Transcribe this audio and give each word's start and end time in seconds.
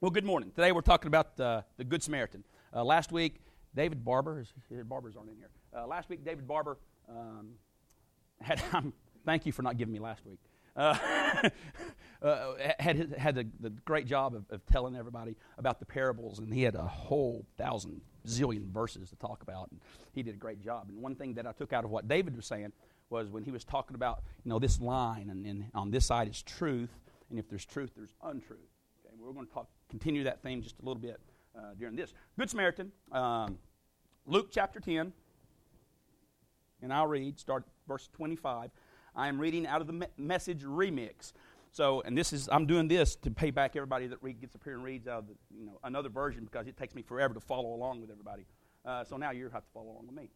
Well, 0.00 0.10
good 0.10 0.24
morning. 0.24 0.50
Today 0.50 0.72
we're 0.72 0.80
talking 0.80 1.06
about 1.06 1.38
uh, 1.40 1.62
the 1.76 1.84
Good 1.84 2.02
Samaritan. 2.02 2.44
Uh, 2.74 2.84
last 2.84 3.12
week, 3.12 3.36
David 3.74 4.04
Barber, 4.04 4.38
his, 4.38 4.52
his 4.68 4.84
Barbers 4.84 5.16
aren't 5.16 5.30
in 5.30 5.36
here. 5.36 5.50
Uh, 5.74 5.86
last 5.86 6.10
week, 6.10 6.24
David 6.24 6.46
Barber 6.48 6.78
um, 7.08 7.50
had, 8.40 8.60
um, 8.72 8.92
thank 9.24 9.46
you 9.46 9.52
for 9.52 9.62
not 9.62 9.78
giving 9.78 9.94
me 9.94 10.00
last 10.00 10.26
week, 10.26 10.40
uh, 10.76 10.98
uh, 12.22 12.54
had, 12.80 13.14
had 13.16 13.34
the, 13.36 13.46
the 13.60 13.70
great 13.70 14.06
job 14.06 14.34
of, 14.34 14.44
of, 14.50 14.66
telling 14.66 14.96
everybody 14.96 15.36
about 15.58 15.78
the 15.78 15.86
parables, 15.86 16.40
and 16.40 16.52
he 16.52 16.62
had 16.62 16.74
a 16.74 16.82
whole 16.82 17.46
thousand, 17.56 18.00
zillion 18.26 18.66
verses 18.72 19.08
to 19.10 19.16
talk 19.16 19.42
about, 19.42 19.70
and 19.70 19.80
he 20.12 20.24
did 20.24 20.34
a 20.34 20.38
great 20.38 20.60
job. 20.60 20.88
And 20.88 21.00
one 21.00 21.14
thing 21.14 21.34
that 21.34 21.46
I 21.46 21.52
took 21.52 21.72
out 21.72 21.84
of 21.84 21.90
what 21.90 22.08
David 22.08 22.36
was 22.36 22.46
saying 22.46 22.72
was 23.10 23.30
when 23.30 23.44
he 23.44 23.52
was 23.52 23.64
talking 23.64 23.94
about, 23.94 24.22
you 24.44 24.50
know, 24.50 24.58
this 24.58 24.80
line, 24.80 25.30
and, 25.30 25.46
and 25.46 25.66
on 25.72 25.92
this 25.92 26.04
side 26.04 26.28
is 26.28 26.42
truth, 26.42 26.90
and 27.30 27.38
if 27.38 27.48
there's 27.48 27.64
truth, 27.64 27.92
there's 27.96 28.12
untruth. 28.22 28.73
We're 29.24 29.32
going 29.32 29.46
to 29.46 29.52
talk, 29.52 29.68
continue 29.88 30.24
that 30.24 30.42
theme 30.42 30.60
just 30.60 30.74
a 30.82 30.84
little 30.84 31.00
bit 31.00 31.18
uh, 31.56 31.72
during 31.78 31.96
this. 31.96 32.12
Good 32.38 32.50
Samaritan, 32.50 32.92
um, 33.10 33.58
Luke 34.26 34.48
chapter 34.52 34.80
10, 34.80 35.14
and 36.82 36.92
I'll 36.92 37.06
read, 37.06 37.40
start 37.40 37.64
verse 37.88 38.10
25. 38.12 38.70
I 39.16 39.28
am 39.28 39.40
reading 39.40 39.66
out 39.66 39.80
of 39.80 39.86
the 39.86 39.94
me- 39.94 40.06
message 40.18 40.62
remix. 40.62 41.32
So, 41.72 42.02
and 42.02 42.18
this 42.18 42.34
is, 42.34 42.50
I'm 42.52 42.66
doing 42.66 42.86
this 42.86 43.16
to 43.16 43.30
pay 43.30 43.50
back 43.50 43.76
everybody 43.76 44.08
that 44.08 44.22
read, 44.22 44.42
gets 44.42 44.54
up 44.54 44.62
here 44.62 44.74
and 44.74 44.84
reads 44.84 45.08
out 45.08 45.20
of 45.20 45.28
the, 45.28 45.34
you 45.58 45.64
know, 45.64 45.80
another 45.84 46.10
version 46.10 46.44
because 46.44 46.66
it 46.66 46.76
takes 46.76 46.94
me 46.94 47.00
forever 47.00 47.32
to 47.32 47.40
follow 47.40 47.72
along 47.72 48.02
with 48.02 48.10
everybody. 48.10 48.44
Uh, 48.84 49.04
so 49.04 49.16
now 49.16 49.30
you 49.30 49.48
have 49.48 49.64
to 49.64 49.70
follow 49.72 49.92
along 49.92 50.06
with 50.06 50.16
me. 50.16 50.28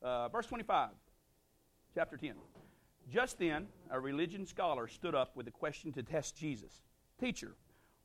Uh, 0.00 0.28
verse 0.30 0.46
25, 0.46 0.88
chapter 1.94 2.16
10. 2.16 2.32
Just 3.12 3.38
then, 3.38 3.66
a 3.90 4.00
religion 4.00 4.46
scholar 4.46 4.88
stood 4.88 5.14
up 5.14 5.36
with 5.36 5.46
a 5.48 5.52
question 5.52 5.92
to 5.92 6.02
test 6.02 6.34
Jesus 6.34 6.80
Teacher, 7.22 7.54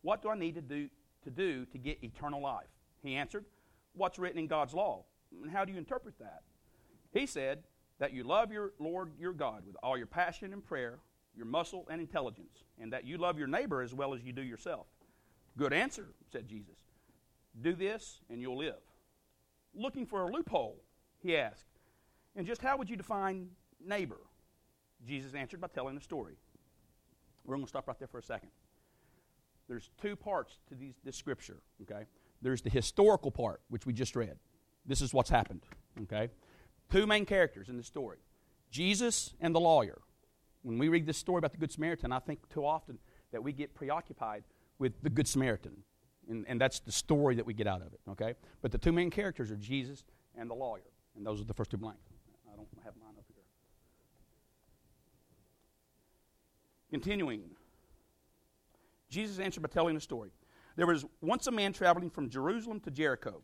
what 0.08 0.22
do 0.22 0.30
I 0.30 0.38
need 0.38 0.56
to 0.56 0.62
do 0.62 0.88
to, 1.26 1.30
do 1.30 1.66
to 1.66 1.78
get 1.78 2.02
eternal 2.02 2.42
life? 2.42 2.70
He 3.04 3.16
answered, 3.16 3.44
What's 3.94 4.18
written 4.18 4.40
in 4.40 4.48
God's 4.48 4.74
law? 4.74 5.04
And 5.44 5.52
how 5.52 5.66
do 5.66 5.74
you 5.74 5.78
interpret 5.78 6.18
that? 6.20 6.44
He 7.12 7.26
said, 7.26 7.64
That 8.00 8.14
you 8.14 8.24
love 8.24 8.50
your 8.50 8.72
Lord 8.80 9.12
your 9.20 9.34
God 9.34 9.64
with 9.68 9.76
all 9.84 9.98
your 9.98 10.08
passion 10.08 10.54
and 10.54 10.66
prayer, 10.66 11.00
your 11.36 11.46
muscle 11.46 11.86
and 11.92 12.00
intelligence, 12.00 12.64
and 12.80 12.94
that 12.94 13.06
you 13.06 13.18
love 13.18 13.38
your 13.38 13.50
neighbor 13.50 13.82
as 13.82 13.94
well 13.94 14.14
as 14.14 14.24
you 14.24 14.32
do 14.32 14.42
yourself. 14.42 14.88
Good 15.58 15.74
answer, 15.74 16.08
said 16.32 16.48
Jesus. 16.48 16.78
Do 17.62 17.76
this 17.76 18.22
and 18.30 18.42
you'll 18.42 18.60
live. 18.60 18.80
Looking 19.76 20.06
for 20.06 20.22
a 20.22 20.32
loophole, 20.32 20.82
he 21.22 21.36
asked. 21.36 21.66
And 22.34 22.48
just 22.48 22.62
how 22.62 22.78
would 22.78 22.90
you 22.90 22.96
define 22.96 23.50
neighbor? 23.86 24.22
Jesus 25.06 25.34
answered 25.34 25.60
by 25.60 25.68
telling 25.68 25.98
a 25.98 26.02
story. 26.02 26.38
We're 27.44 27.56
going 27.56 27.66
to 27.66 27.70
stop 27.70 27.90
right 27.90 28.00
there 28.00 28.08
for 28.08 28.20
a 28.20 28.24
second. 28.24 28.52
There's 29.68 29.90
two 30.02 30.16
parts 30.16 30.60
to 30.70 30.76
these, 30.76 30.96
this 31.04 31.16
scripture, 31.16 31.58
okay? 31.82 32.06
There's 32.42 32.62
the 32.62 32.70
historical 32.70 33.32
part, 33.32 33.62
which 33.70 33.86
we 33.86 33.94
just 33.94 34.16
read. 34.16 34.38
This 34.86 35.02
is 35.02 35.14
what's 35.14 35.30
happened, 35.30 35.62
okay? 36.04 36.30
Two 36.90 37.06
main 37.06 37.26
characters 37.26 37.70
in 37.70 37.78
the 37.78 37.84
story 37.84 38.18
Jesus 38.72 39.34
and 39.42 39.54
the 39.54 39.60
lawyer. 39.60 40.02
When 40.64 40.78
we 40.78 40.90
read 40.90 41.06
this 41.06 41.18
story 41.18 41.40
about 41.40 41.52
the 41.52 41.58
Good 41.58 41.72
Samaritan, 41.72 42.12
I 42.12 42.20
think 42.20 42.48
too 42.50 42.66
often 42.66 42.98
that 43.32 43.44
we 43.44 43.54
get 43.54 43.74
preoccupied 43.74 44.44
with 44.80 45.02
the 45.02 45.10
Good 45.10 45.28
Samaritan. 45.28 45.84
And, 46.30 46.46
and 46.48 46.60
that's 46.60 46.80
the 46.80 46.92
story 46.92 47.36
that 47.36 47.46
we 47.46 47.54
get 47.54 47.68
out 47.68 47.82
of 47.82 47.94
it, 47.94 48.00
okay? 48.10 48.34
But 48.62 48.72
the 48.72 48.78
two 48.78 48.92
main 48.92 49.10
characters 49.10 49.50
are 49.52 49.56
Jesus 49.56 50.04
and 50.38 50.50
the 50.50 50.56
lawyer. 50.56 50.82
And 51.16 51.26
those 51.26 51.40
are 51.42 51.46
the 51.46 51.54
first 51.54 51.72
two 51.72 51.78
blanks. 51.78 52.02
I 52.52 52.56
don't 52.56 52.68
have 52.84 52.94
mine 53.02 53.14
up 53.18 53.26
here. 53.34 53.44
Continuing. 56.90 57.42
Jesus 59.10 59.40
answered 59.40 59.62
by 59.62 59.70
telling 59.70 59.96
a 59.96 60.02
story. 60.02 60.32
There 60.76 60.88
was 60.88 61.06
once 61.22 61.48
a 61.48 61.52
man 61.52 61.74
traveling 61.74 62.10
from 62.10 62.30
Jerusalem 62.30 62.80
to 62.82 62.92
Jericho. 62.92 63.42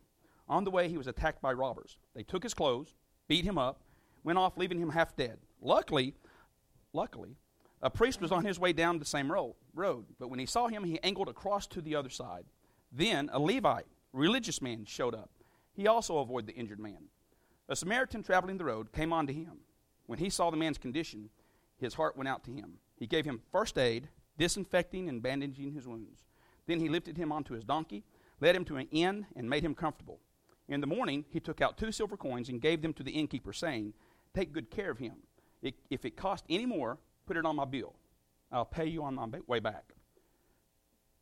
On 0.47 0.64
the 0.64 0.72
way, 0.72 0.89
he 0.89 0.97
was 0.97 1.08
attacked 1.08 1.42
by 1.42 1.53
robbers. 1.53 1.97
They 2.14 2.23
took 2.23 2.44
his 2.44 2.53
clothes, 2.53 2.94
beat 3.28 3.45
him 3.45 3.58
up, 3.58 3.81
went 4.23 4.38
off, 4.38 4.58
leaving 4.58 4.80
him 4.80 4.89
half 4.89 5.16
dead. 5.16 5.40
Luckily, 5.62 6.13
luckily, 6.91 7.38
a 7.81 7.90
priest 7.90 8.22
was 8.22 8.31
on 8.31 8.46
his 8.46 8.59
way 8.59 8.72
down 8.72 9.00
the 9.00 9.06
same 9.06 9.31
road, 9.31 9.56
road, 9.73 10.06
but 10.19 10.29
when 10.29 10.40
he 10.40 10.46
saw 10.46 10.68
him, 10.68 10.84
he 10.84 11.00
angled 11.02 11.28
across 11.28 11.68
to 11.68 11.81
the 11.81 11.96
other 11.96 12.09
side. 12.09 12.46
Then 12.91 13.29
a 13.34 13.40
Levite, 13.40 13.88
religious 14.12 14.62
man, 14.62 14.85
showed 14.85 15.16
up. 15.16 15.29
He 15.73 15.88
also 15.88 16.19
avoided 16.19 16.47
the 16.47 16.59
injured 16.59 16.79
man. 16.79 17.09
A 17.68 17.75
Samaritan 17.75 18.23
traveling 18.23 18.57
the 18.57 18.66
road 18.66 18.91
came 18.91 19.12
on 19.12 19.25
to 19.28 19.34
him. 19.34 19.59
When 20.06 20.19
he 20.19 20.29
saw 20.29 20.50
the 20.52 20.57
man's 20.57 20.78
condition, 20.78 21.29
his 21.78 21.94
heart 21.94 22.16
went 22.16 22.28
out 22.28 22.44
to 22.44 22.52
him. 22.52 22.73
He 22.96 23.07
gave 23.07 23.25
him 23.25 23.41
first 23.52 23.78
aid, 23.78 24.09
disinfecting 24.38 25.10
and 25.10 25.22
bandaging 25.22 25.74
his 25.74 25.88
wounds. 25.88 26.24
Then 26.66 26.80
he 26.80 26.90
lifted 26.90 27.18
him 27.18 27.32
onto 27.32 27.54
his 27.54 27.64
donkey, 27.64 28.04
led 28.40 28.56
him 28.56 28.66
to 28.66 28.78
an 28.78 28.88
inn, 28.92 29.26
and 29.36 29.50
made 29.50 29.64
him 29.64 29.76
comfortable. 29.76 30.20
In 30.68 30.82
the 30.82 30.88
morning, 30.88 31.26
he 31.30 31.40
took 31.40 31.62
out 31.62 31.78
two 31.78 31.92
silver 31.92 32.18
coins 32.18 32.50
and 32.50 32.62
gave 32.62 32.82
them 32.82 32.94
to 32.94 33.04
the 33.04 33.12
innkeeper, 33.12 33.54
saying, 33.54 33.94
Take 34.34 34.54
good 34.54 34.72
care 34.72 34.90
of 34.90 34.98
him. 34.98 35.18
If 35.90 36.06
it 36.06 36.18
costs 36.18 36.48
any 36.50 36.66
more, 36.66 36.98
put 37.26 37.38
it 37.38 37.46
on 37.46 37.56
my 37.56 37.66
bill. 37.66 37.94
I'll 38.52 38.66
pay 38.66 38.86
you 38.86 39.04
on 39.04 39.16
my 39.16 39.28
way 39.48 39.60
back. 39.60 39.94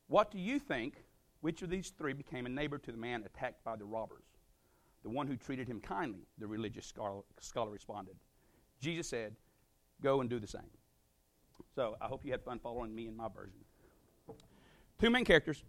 What 0.08 0.32
do 0.32 0.38
you 0.38 0.60
think? 0.60 1.04
Which 1.42 1.62
of 1.62 1.70
these 1.70 1.90
three 1.90 2.14
became 2.14 2.46
a 2.46 2.50
neighbor 2.50 2.78
to 2.78 2.92
the 2.92 2.98
man 2.98 3.24
attacked 3.26 3.64
by 3.64 3.76
the 3.76 3.86
robbers? 3.86 4.26
The 5.04 5.10
one 5.10 5.26
who 5.26 5.36
treated 5.36 5.68
him 5.68 5.80
kindly, 5.80 6.28
the 6.38 6.48
religious 6.48 6.86
scholar, 6.86 7.22
scholar 7.40 7.72
responded. 7.72 8.16
Jesus 8.80 9.08
said, 9.08 9.36
Go 10.04 10.22
and 10.22 10.30
do 10.30 10.40
the 10.40 10.48
same. 10.48 10.70
So 11.76 11.96
I 12.02 12.08
hope 12.08 12.26
you 12.26 12.32
had 12.32 12.44
fun 12.44 12.60
following 12.60 12.94
me 12.94 13.08
in 13.08 13.16
my 13.16 13.28
version. 13.28 13.60
Two 15.00 15.10
main 15.10 15.26
characters 15.26 15.64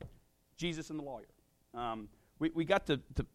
Jesus 0.56 0.90
and 0.90 0.98
the 0.98 1.04
lawyer. 1.04 1.26
Um, 1.74 2.08
we, 2.38 2.50
we 2.54 2.64
got 2.64 2.86
to, 2.86 3.00
to 3.14 3.26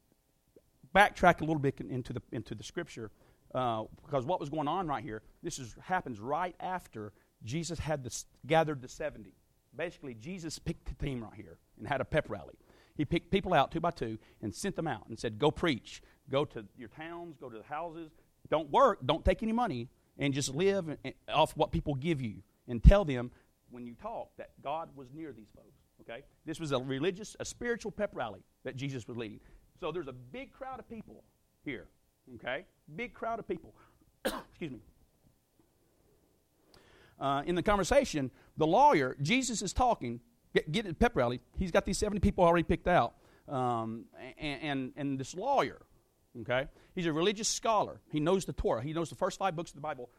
backtrack 0.96 1.42
a 1.42 1.44
little 1.44 1.60
bit 1.60 1.80
into 1.82 2.14
the, 2.14 2.22
into 2.32 2.56
the 2.56 2.64
scripture 2.64 3.12
uh, 3.56 3.84
because 4.06 4.26
what 4.26 4.40
was 4.40 4.50
going 4.50 4.68
on 4.68 4.88
right 4.88 5.04
here, 5.04 5.22
this 5.42 5.60
is, 5.60 5.76
happens 5.82 6.20
right 6.20 6.56
after 6.60 7.14
Jesus 7.44 7.80
had 7.80 8.08
gathered 8.46 8.82
the 8.82 8.88
70. 8.88 9.34
Basically, 9.76 10.16
Jesus 10.16 10.60
picked 10.60 10.86
the 10.86 11.06
team 11.06 11.24
right 11.24 11.34
here 11.36 11.58
and 11.78 11.88
had 11.88 12.02
a 12.02 12.06
pep 12.06 12.30
rally. 12.30 12.56
He 12.96 13.06
picked 13.06 13.32
people 13.32 13.54
out 13.54 13.72
two 13.72 13.80
by 13.80 13.92
two 13.92 14.18
and 14.42 14.54
sent 14.54 14.76
them 14.76 14.88
out 14.88 15.08
and 15.08 15.20
said, 15.20 15.38
Go 15.38 15.52
preach. 15.52 16.02
Go 16.30 16.46
to 16.46 16.66
your 16.78 16.90
towns, 16.90 17.38
go 17.40 17.50
to 17.50 17.58
the 17.58 17.64
houses. 17.64 18.12
Don't 18.50 18.70
work, 18.72 19.00
don't 19.06 19.24
take 19.24 19.44
any 19.44 19.52
money, 19.52 19.88
and 20.18 20.34
just 20.34 20.54
live 20.54 20.98
off 21.30 21.56
what 21.56 21.72
people 21.72 21.96
give 21.96 22.22
you. 22.22 22.42
And 22.68 22.84
tell 22.84 23.06
them 23.06 23.32
when 23.70 23.86
you 23.86 23.94
talk 23.94 24.30
that 24.38 24.52
God 24.64 24.90
was 24.96 25.08
near 25.14 25.32
these 25.32 25.50
folks. 25.56 25.78
Okay? 26.02 26.24
This 26.46 26.60
was 26.60 26.72
a 26.72 26.80
religious, 26.80 27.36
a 27.40 27.46
spiritual 27.46 27.92
pep 27.92 28.12
rally 28.14 28.42
that 28.64 28.76
Jesus 28.76 29.08
was 29.08 29.18
leading. 29.18 29.40
So 29.80 29.92
there's 29.92 30.08
a 30.08 30.14
big 30.14 30.52
crowd 30.52 30.80
of 30.80 30.90
people 30.90 31.24
here. 31.64 31.88
Okay? 32.36 32.66
Big 32.96 33.14
crowd 33.14 33.40
of 33.40 33.48
people. 33.48 33.74
Excuse 34.26 34.72
me. 34.72 34.80
Uh, 37.20 37.42
in 37.46 37.56
the 37.56 37.64
conversation, 37.64 38.30
the 38.58 38.68
lawyer, 38.68 39.18
Jesus 39.22 39.62
is 39.62 39.74
talking, 39.74 40.20
get, 40.54 40.72
get 40.72 41.00
pep 41.00 41.16
rally. 41.16 41.42
He's 41.58 41.72
got 41.72 41.86
these 41.86 41.98
70 41.98 42.20
people 42.20 42.44
already 42.44 42.64
picked 42.64 42.88
out. 42.88 43.16
Um, 43.48 44.06
and, 44.38 44.62
and, 44.62 44.94
and 44.98 45.20
this 45.20 45.34
lawyer, 45.34 45.82
okay, 46.42 46.68
he's 46.94 47.06
a 47.06 47.14
religious 47.14 47.48
scholar. 47.48 48.02
He 48.12 48.20
knows 48.20 48.46
the 48.46 48.54
Torah. 48.54 48.84
He 48.84 48.94
knows 48.94 49.10
the 49.10 49.16
first 49.16 49.40
five 49.40 49.56
books 49.56 49.72
of 49.72 49.76
the 49.76 49.82
Bible. 49.82 50.10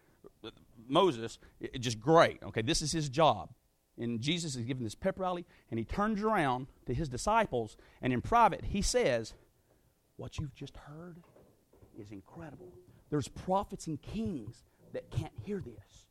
Moses, 0.88 1.38
it, 1.60 1.78
just 1.78 2.00
great. 2.00 2.42
Okay, 2.42 2.62
this 2.62 2.82
is 2.82 2.92
his 2.92 3.08
job. 3.08 3.50
And 3.98 4.20
Jesus 4.20 4.54
is 4.54 4.64
giving 4.64 4.84
this 4.84 4.94
pep 4.94 5.18
rally, 5.18 5.44
and 5.70 5.78
he 5.78 5.84
turns 5.84 6.22
around 6.22 6.68
to 6.86 6.94
his 6.94 7.08
disciples, 7.08 7.76
and 8.00 8.12
in 8.12 8.20
private, 8.20 8.66
he 8.66 8.80
says, 8.80 9.34
What 10.16 10.38
you've 10.38 10.54
just 10.54 10.76
heard 10.76 11.18
is 11.98 12.12
incredible. 12.12 12.72
There's 13.10 13.28
prophets 13.28 13.86
and 13.88 14.00
kings 14.00 14.62
that 14.92 15.10
can't 15.10 15.32
hear 15.44 15.60
this. 15.60 16.06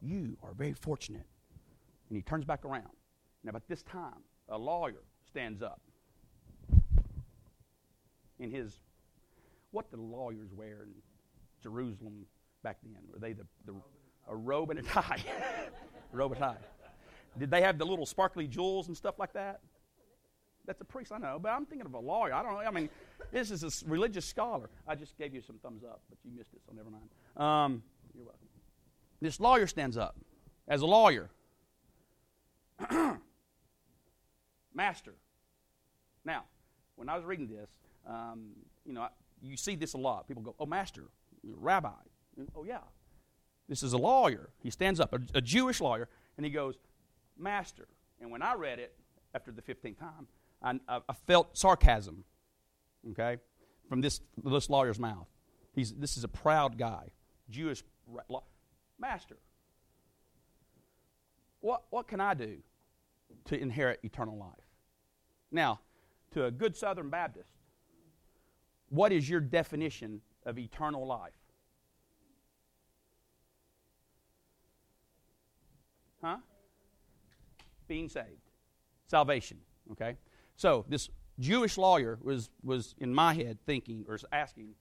You 0.00 0.36
are 0.42 0.52
very 0.52 0.74
fortunate. 0.74 1.26
And 2.08 2.16
he 2.16 2.22
turns 2.22 2.44
back 2.44 2.64
around. 2.64 2.90
Now, 3.44 3.50
about 3.50 3.66
this 3.68 3.82
time, 3.82 4.22
a 4.48 4.58
lawyer 4.58 5.02
stands 5.26 5.62
up 5.62 5.80
in 8.38 8.50
his, 8.50 8.80
what 9.70 9.90
the 9.90 9.96
lawyers 9.96 10.52
wear 10.52 10.82
in 10.82 10.92
Jerusalem 11.62 12.26
back 12.62 12.78
then? 12.82 13.02
Were 13.10 13.18
they 13.18 13.32
the, 13.32 13.46
the 13.64 13.74
a 14.32 14.36
robe 14.36 14.70
and 14.70 14.78
a 14.80 14.82
tie? 14.82 15.22
robe 16.12 16.32
and 16.32 16.40
tie. 16.40 16.56
Did 17.38 17.50
they 17.50 17.62
have 17.62 17.78
the 17.78 17.86
little 17.86 18.06
sparkly 18.06 18.46
jewels 18.46 18.88
and 18.88 18.96
stuff 18.96 19.18
like 19.18 19.32
that? 19.34 19.60
That's 20.64 20.80
a 20.80 20.84
priest, 20.84 21.12
I 21.12 21.18
know, 21.18 21.38
but 21.40 21.50
I'm 21.50 21.66
thinking 21.66 21.86
of 21.86 21.94
a 21.94 21.98
lawyer. 21.98 22.32
I 22.32 22.42
don't 22.42 22.52
know. 22.52 22.60
I 22.60 22.70
mean, 22.70 22.88
this 23.32 23.50
is 23.50 23.62
a 23.64 23.70
religious 23.88 24.24
scholar. 24.24 24.70
I 24.86 24.94
just 24.94 25.18
gave 25.18 25.34
you 25.34 25.42
some 25.42 25.58
thumbs 25.58 25.82
up, 25.82 26.02
but 26.08 26.18
you 26.24 26.30
missed 26.36 26.54
it, 26.54 26.60
so 26.64 26.72
never 26.74 26.88
mind. 26.88 27.08
Um, 27.36 27.82
you're 28.14 28.24
welcome. 28.24 28.46
This 29.20 29.40
lawyer 29.40 29.66
stands 29.66 29.96
up 29.96 30.16
as 30.68 30.82
a 30.82 30.86
lawyer. 30.86 31.30
Master. 34.74 35.14
Now, 36.24 36.44
when 36.96 37.08
I 37.08 37.16
was 37.16 37.24
reading 37.24 37.48
this, 37.48 37.70
um, 38.06 38.50
you 38.84 38.92
know, 38.92 39.08
you 39.40 39.56
see 39.56 39.74
this 39.74 39.94
a 39.94 39.98
lot. 39.98 40.28
People 40.28 40.42
go, 40.42 40.54
"Oh, 40.60 40.66
master, 40.66 41.04
rabbi." 41.42 41.90
oh 42.54 42.64
yeah, 42.64 42.78
this 43.72 43.82
is 43.82 43.92
a 43.92 43.98
lawyer. 43.98 44.50
He 44.62 44.70
stands 44.70 45.00
up, 45.00 45.12
a, 45.12 45.20
a 45.34 45.40
Jewish 45.40 45.80
lawyer, 45.80 46.08
and 46.36 46.46
he 46.46 46.52
goes, 46.52 46.76
"Master." 47.38 47.88
And 48.20 48.30
when 48.30 48.42
I 48.42 48.54
read 48.54 48.78
it, 48.78 48.94
after 49.34 49.52
the 49.52 49.62
15th 49.62 49.98
time. 49.98 50.28
I, 50.62 50.78
I 50.88 51.12
felt 51.26 51.56
sarcasm, 51.56 52.24
okay, 53.10 53.38
from 53.88 54.00
this, 54.00 54.20
this 54.44 54.70
lawyer's 54.70 54.98
mouth. 54.98 55.26
He's, 55.74 55.92
this 55.92 56.16
is 56.16 56.24
a 56.24 56.28
proud 56.28 56.78
guy, 56.78 57.08
Jewish 57.50 57.82
master. 58.98 59.38
What, 61.60 61.84
what 61.90 62.06
can 62.06 62.20
I 62.20 62.34
do 62.34 62.58
to 63.46 63.58
inherit 63.58 64.00
eternal 64.02 64.38
life? 64.38 64.50
Now, 65.50 65.80
to 66.32 66.44
a 66.44 66.50
good 66.50 66.76
Southern 66.76 67.10
Baptist, 67.10 67.48
what 68.88 69.12
is 69.12 69.28
your 69.28 69.40
definition 69.40 70.20
of 70.44 70.58
eternal 70.58 71.06
life? 71.06 71.32
Huh? 76.22 76.38
Being 77.88 78.08
saved. 78.08 78.50
Salvation. 79.06 79.58
Okay? 79.90 80.16
So 80.56 80.84
this 80.88 81.10
Jewish 81.38 81.76
lawyer 81.76 82.18
was, 82.22 82.50
was 82.62 82.94
in 82.98 83.12
my 83.12 83.34
head 83.34 83.58
thinking 83.66 84.04
or 84.08 84.18
asking, 84.32 84.74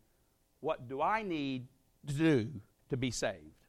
what 0.60 0.88
do 0.88 1.02
I 1.02 1.24
need 1.24 1.68
to 2.08 2.14
do 2.14 2.50
to 2.90 2.98
be 2.98 3.12
saved? 3.12 3.66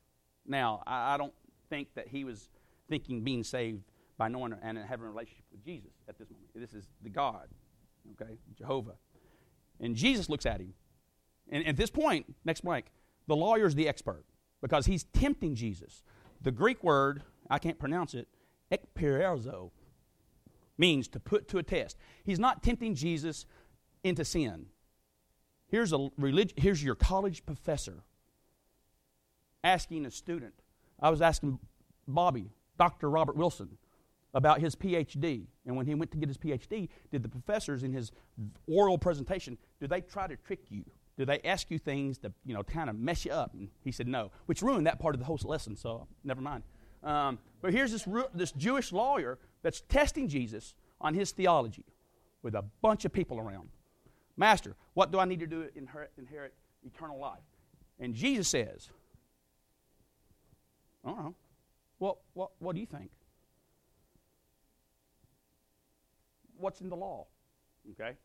Now, 0.46 0.82
I, 0.86 1.14
I 1.14 1.16
don't 1.16 1.34
think 1.70 1.94
that 1.94 2.08
he 2.08 2.24
was 2.24 2.48
thinking 2.88 3.22
being 3.22 3.44
saved 3.44 3.82
by 4.18 4.28
knowing 4.28 4.54
and 4.62 4.76
having 4.78 5.06
a 5.06 5.08
relationship 5.08 5.44
with 5.50 5.64
Jesus 5.64 5.92
at 6.08 6.18
this 6.18 6.28
moment. 6.30 6.48
This 6.54 6.74
is 6.74 6.86
the 7.02 7.08
God, 7.08 7.48
okay, 8.12 8.36
Jehovah. 8.56 8.94
And 9.80 9.96
Jesus 9.96 10.28
looks 10.28 10.46
at 10.46 10.60
him. 10.60 10.74
And 11.50 11.66
at 11.66 11.76
this 11.76 11.90
point, 11.90 12.26
next 12.44 12.60
blank, 12.60 12.86
the 13.26 13.36
lawyer's 13.36 13.74
the 13.74 13.88
expert 13.88 14.24
because 14.60 14.86
he's 14.86 15.04
tempting 15.04 15.54
Jesus. 15.54 16.02
The 16.40 16.50
Greek 16.52 16.84
word, 16.84 17.22
I 17.52 17.58
can't 17.58 17.78
pronounce 17.78 18.14
it, 18.14 18.28
ekpirazo, 18.72 19.70
means 20.78 21.06
to 21.08 21.20
put 21.20 21.48
to 21.48 21.58
a 21.58 21.62
test. 21.62 21.98
He's 22.24 22.38
not 22.38 22.62
tempting 22.62 22.94
Jesus 22.94 23.44
into 24.02 24.24
sin. 24.24 24.66
Here's, 25.68 25.92
a 25.92 26.08
relig- 26.16 26.54
here's 26.56 26.82
your 26.82 26.94
college 26.94 27.44
professor 27.44 28.04
asking 29.62 30.06
a 30.06 30.10
student. 30.10 30.54
I 30.98 31.10
was 31.10 31.20
asking 31.20 31.58
Bobby, 32.08 32.50
Dr. 32.78 33.10
Robert 33.10 33.36
Wilson, 33.36 33.76
about 34.32 34.60
his 34.60 34.74
PhD. 34.74 35.46
And 35.66 35.76
when 35.76 35.84
he 35.84 35.94
went 35.94 36.10
to 36.12 36.16
get 36.16 36.28
his 36.28 36.38
PhD, 36.38 36.88
did 37.10 37.22
the 37.22 37.28
professors 37.28 37.82
in 37.82 37.92
his 37.92 38.12
oral 38.66 38.96
presentation, 38.96 39.58
do 39.78 39.86
they 39.86 40.00
try 40.00 40.26
to 40.26 40.36
trick 40.36 40.60
you? 40.70 40.84
Do 41.18 41.26
they 41.26 41.40
ask 41.40 41.70
you 41.70 41.78
things 41.78 42.16
to, 42.18 42.32
you 42.46 42.54
know, 42.54 42.62
kind 42.62 42.88
of 42.88 42.98
mess 42.98 43.26
you 43.26 43.32
up? 43.32 43.52
And 43.52 43.68
he 43.84 43.92
said 43.92 44.08
no, 44.08 44.30
which 44.46 44.62
ruined 44.62 44.86
that 44.86 44.98
part 44.98 45.14
of 45.14 45.18
the 45.18 45.26
whole 45.26 45.38
lesson, 45.44 45.76
so 45.76 46.08
never 46.24 46.40
mind. 46.40 46.64
Um, 47.02 47.38
but 47.60 47.72
here's 47.72 47.92
this, 47.92 48.06
this 48.34 48.52
Jewish 48.52 48.92
lawyer 48.92 49.38
that's 49.62 49.80
testing 49.82 50.28
Jesus 50.28 50.74
on 51.00 51.14
his 51.14 51.32
theology 51.32 51.84
with 52.42 52.54
a 52.54 52.62
bunch 52.80 53.04
of 53.04 53.12
people 53.12 53.38
around. 53.38 53.68
Master, 54.36 54.74
what 54.94 55.10
do 55.10 55.18
I 55.18 55.24
need 55.24 55.40
to 55.40 55.46
do 55.46 55.64
to 55.64 55.78
inherit, 55.78 56.10
inherit 56.18 56.54
eternal 56.84 57.18
life? 57.18 57.42
And 58.00 58.14
Jesus 58.14 58.48
says, 58.48 58.88
I 61.04 61.10
don't 61.10 61.18
know. 61.18 61.34
Well, 61.98 62.18
what, 62.34 62.50
what 62.58 62.74
do 62.74 62.80
you 62.80 62.86
think? 62.86 63.10
What's 66.56 66.80
in 66.80 66.88
the 66.88 66.96
law? 66.96 67.26
Okay? 67.92 68.16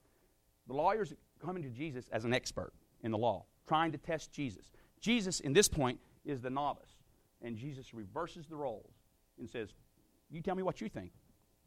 The 0.68 0.74
lawyer's 0.74 1.14
coming 1.44 1.64
to 1.64 1.70
Jesus 1.70 2.10
as 2.12 2.26
an 2.26 2.34
expert 2.34 2.74
in 3.04 3.12
the 3.12 3.18
law, 3.18 3.46
trying 3.68 3.92
to 3.92 3.98
test 3.98 4.32
Jesus. 4.32 4.72
Jesus, 5.00 5.40
in 5.40 5.54
this 5.54 5.68
point, 5.68 6.00
is 6.26 6.42
the 6.42 6.50
novice. 6.50 6.97
And 7.42 7.57
Jesus 7.57 7.94
reverses 7.94 8.48
the 8.48 8.56
roles 8.56 8.94
and 9.39 9.50
says, 9.50 9.69
You 10.30 10.42
tell 10.42 10.56
me 10.56 10.63
what 10.63 10.81
you 10.81 10.89
think. 10.89 11.12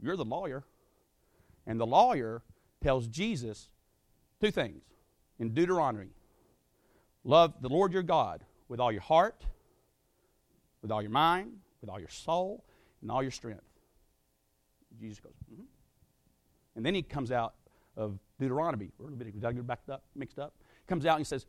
You're 0.00 0.16
the 0.16 0.24
lawyer. 0.24 0.64
And 1.66 1.78
the 1.78 1.86
lawyer 1.86 2.42
tells 2.82 3.06
Jesus 3.06 3.68
two 4.40 4.50
things 4.50 4.82
in 5.38 5.52
Deuteronomy 5.54 6.10
love 7.24 7.54
the 7.60 7.68
Lord 7.68 7.92
your 7.92 8.02
God 8.02 8.44
with 8.68 8.80
all 8.80 8.90
your 8.90 9.02
heart, 9.02 9.44
with 10.82 10.90
all 10.90 11.02
your 11.02 11.10
mind, 11.10 11.52
with 11.80 11.90
all 11.90 12.00
your 12.00 12.08
soul, 12.08 12.64
and 13.02 13.10
all 13.10 13.22
your 13.22 13.30
strength. 13.30 13.64
Jesus 14.98 15.20
goes, 15.20 15.34
mm-hmm. 15.52 15.62
And 16.76 16.86
then 16.86 16.94
he 16.94 17.02
comes 17.02 17.30
out 17.30 17.54
of 17.96 18.18
Deuteronomy, 18.38 18.90
or 18.98 19.10
Leviticus, 19.10 19.40
did 19.40 19.46
I 19.46 19.52
get 19.52 19.66
backed 19.66 19.90
up, 19.90 20.02
mixed 20.14 20.38
up? 20.38 20.54
Comes 20.86 21.04
out 21.04 21.16
and 21.16 21.26
says, 21.26 21.46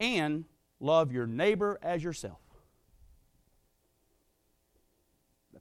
and 0.00 0.44
love 0.80 1.12
your 1.12 1.26
neighbor 1.26 1.78
as 1.82 2.02
yourself. 2.02 2.38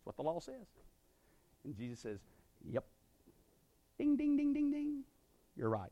That's 0.06 0.18
what 0.18 0.24
the 0.24 0.30
law 0.30 0.40
says. 0.40 0.68
And 1.64 1.76
Jesus 1.76 2.00
says, 2.00 2.20
Yep. 2.70 2.86
Ding, 3.98 4.16
ding, 4.18 4.36
ding, 4.36 4.54
ding, 4.54 4.72
ding. 4.72 5.04
You're 5.56 5.70
right. 5.70 5.92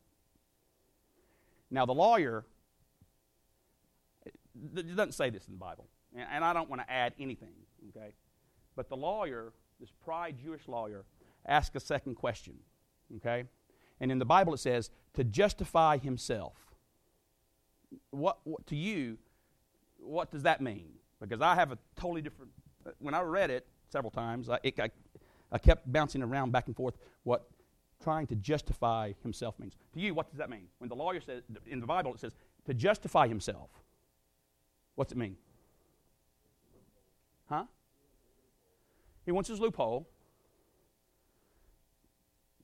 Now, 1.70 1.86
the 1.86 1.94
lawyer, 1.94 2.44
it 4.26 4.96
doesn't 4.96 5.12
say 5.12 5.30
this 5.30 5.46
in 5.46 5.54
the 5.54 5.58
Bible, 5.58 5.86
and 6.14 6.44
I 6.44 6.52
don't 6.52 6.68
want 6.68 6.82
to 6.82 6.92
add 6.92 7.14
anything, 7.18 7.54
okay? 7.88 8.12
But 8.76 8.88
the 8.88 8.96
lawyer, 8.96 9.52
this 9.80 9.90
pride 10.04 10.36
Jewish 10.42 10.68
lawyer, 10.68 11.04
asked 11.46 11.74
a 11.76 11.80
second 11.80 12.16
question, 12.16 12.54
okay? 13.16 13.44
And 14.00 14.12
in 14.12 14.18
the 14.18 14.26
Bible 14.26 14.52
it 14.52 14.58
says, 14.58 14.90
to 15.14 15.24
justify 15.24 15.96
himself. 15.96 16.54
What, 18.10 18.38
what 18.44 18.66
to 18.66 18.76
you, 18.76 19.16
what 19.98 20.30
does 20.30 20.42
that 20.42 20.60
mean? 20.60 20.90
Because 21.20 21.40
I 21.40 21.54
have 21.54 21.72
a 21.72 21.78
totally 21.96 22.20
different, 22.20 22.50
when 22.98 23.14
I 23.14 23.20
read 23.20 23.50
it, 23.50 23.66
several 23.92 24.10
times. 24.10 24.48
I, 24.48 24.58
it, 24.62 24.80
I, 24.80 24.90
I 25.52 25.58
kept 25.58 25.92
bouncing 25.92 26.22
around 26.22 26.50
back 26.50 26.66
and 26.66 26.74
forth 26.74 26.96
what 27.22 27.44
trying 28.02 28.26
to 28.26 28.34
justify 28.34 29.12
himself 29.22 29.58
means. 29.60 29.74
To 29.94 30.00
you, 30.00 30.14
what 30.14 30.30
does 30.30 30.38
that 30.38 30.50
mean? 30.50 30.66
When 30.78 30.88
the 30.88 30.96
lawyer 30.96 31.20
says, 31.20 31.42
in 31.66 31.78
the 31.78 31.86
Bible, 31.86 32.12
it 32.14 32.20
says 32.20 32.32
to 32.66 32.74
justify 32.74 33.28
himself. 33.28 33.70
What's 34.96 35.12
it 35.12 35.18
mean? 35.18 35.36
Huh? 37.48 37.64
He 39.24 39.30
wants 39.30 39.48
his 39.48 39.60
loophole. 39.60 40.08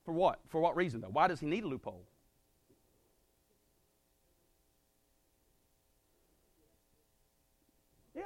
For 0.03 0.11
what? 0.11 0.39
For 0.49 0.59
what 0.59 0.75
reason, 0.75 1.01
though? 1.01 1.09
Why 1.09 1.27
does 1.27 1.39
he 1.39 1.45
need 1.45 1.63
a 1.63 1.67
loophole? 1.67 2.03
Yeah, 8.15 8.25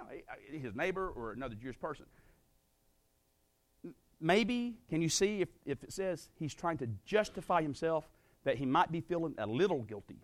his 0.50 0.74
neighbor 0.74 1.10
or 1.10 1.34
another 1.34 1.54
Jewish 1.54 1.80
person 1.80 2.06
maybe, 4.20 4.76
can 4.90 5.02
you 5.02 5.10
see 5.10 5.42
if, 5.42 5.50
if 5.66 5.84
it 5.84 5.92
says 5.92 6.30
he's 6.40 6.54
trying 6.54 6.78
to 6.80 6.88
justify 7.06 7.62
himself 7.62 8.08
that 8.44 8.58
he 8.58 8.66
might 8.66 8.92
be 8.92 9.02
feeling 9.02 9.36
a 9.38 9.46
little 9.46 9.82
guilty? 9.82 10.20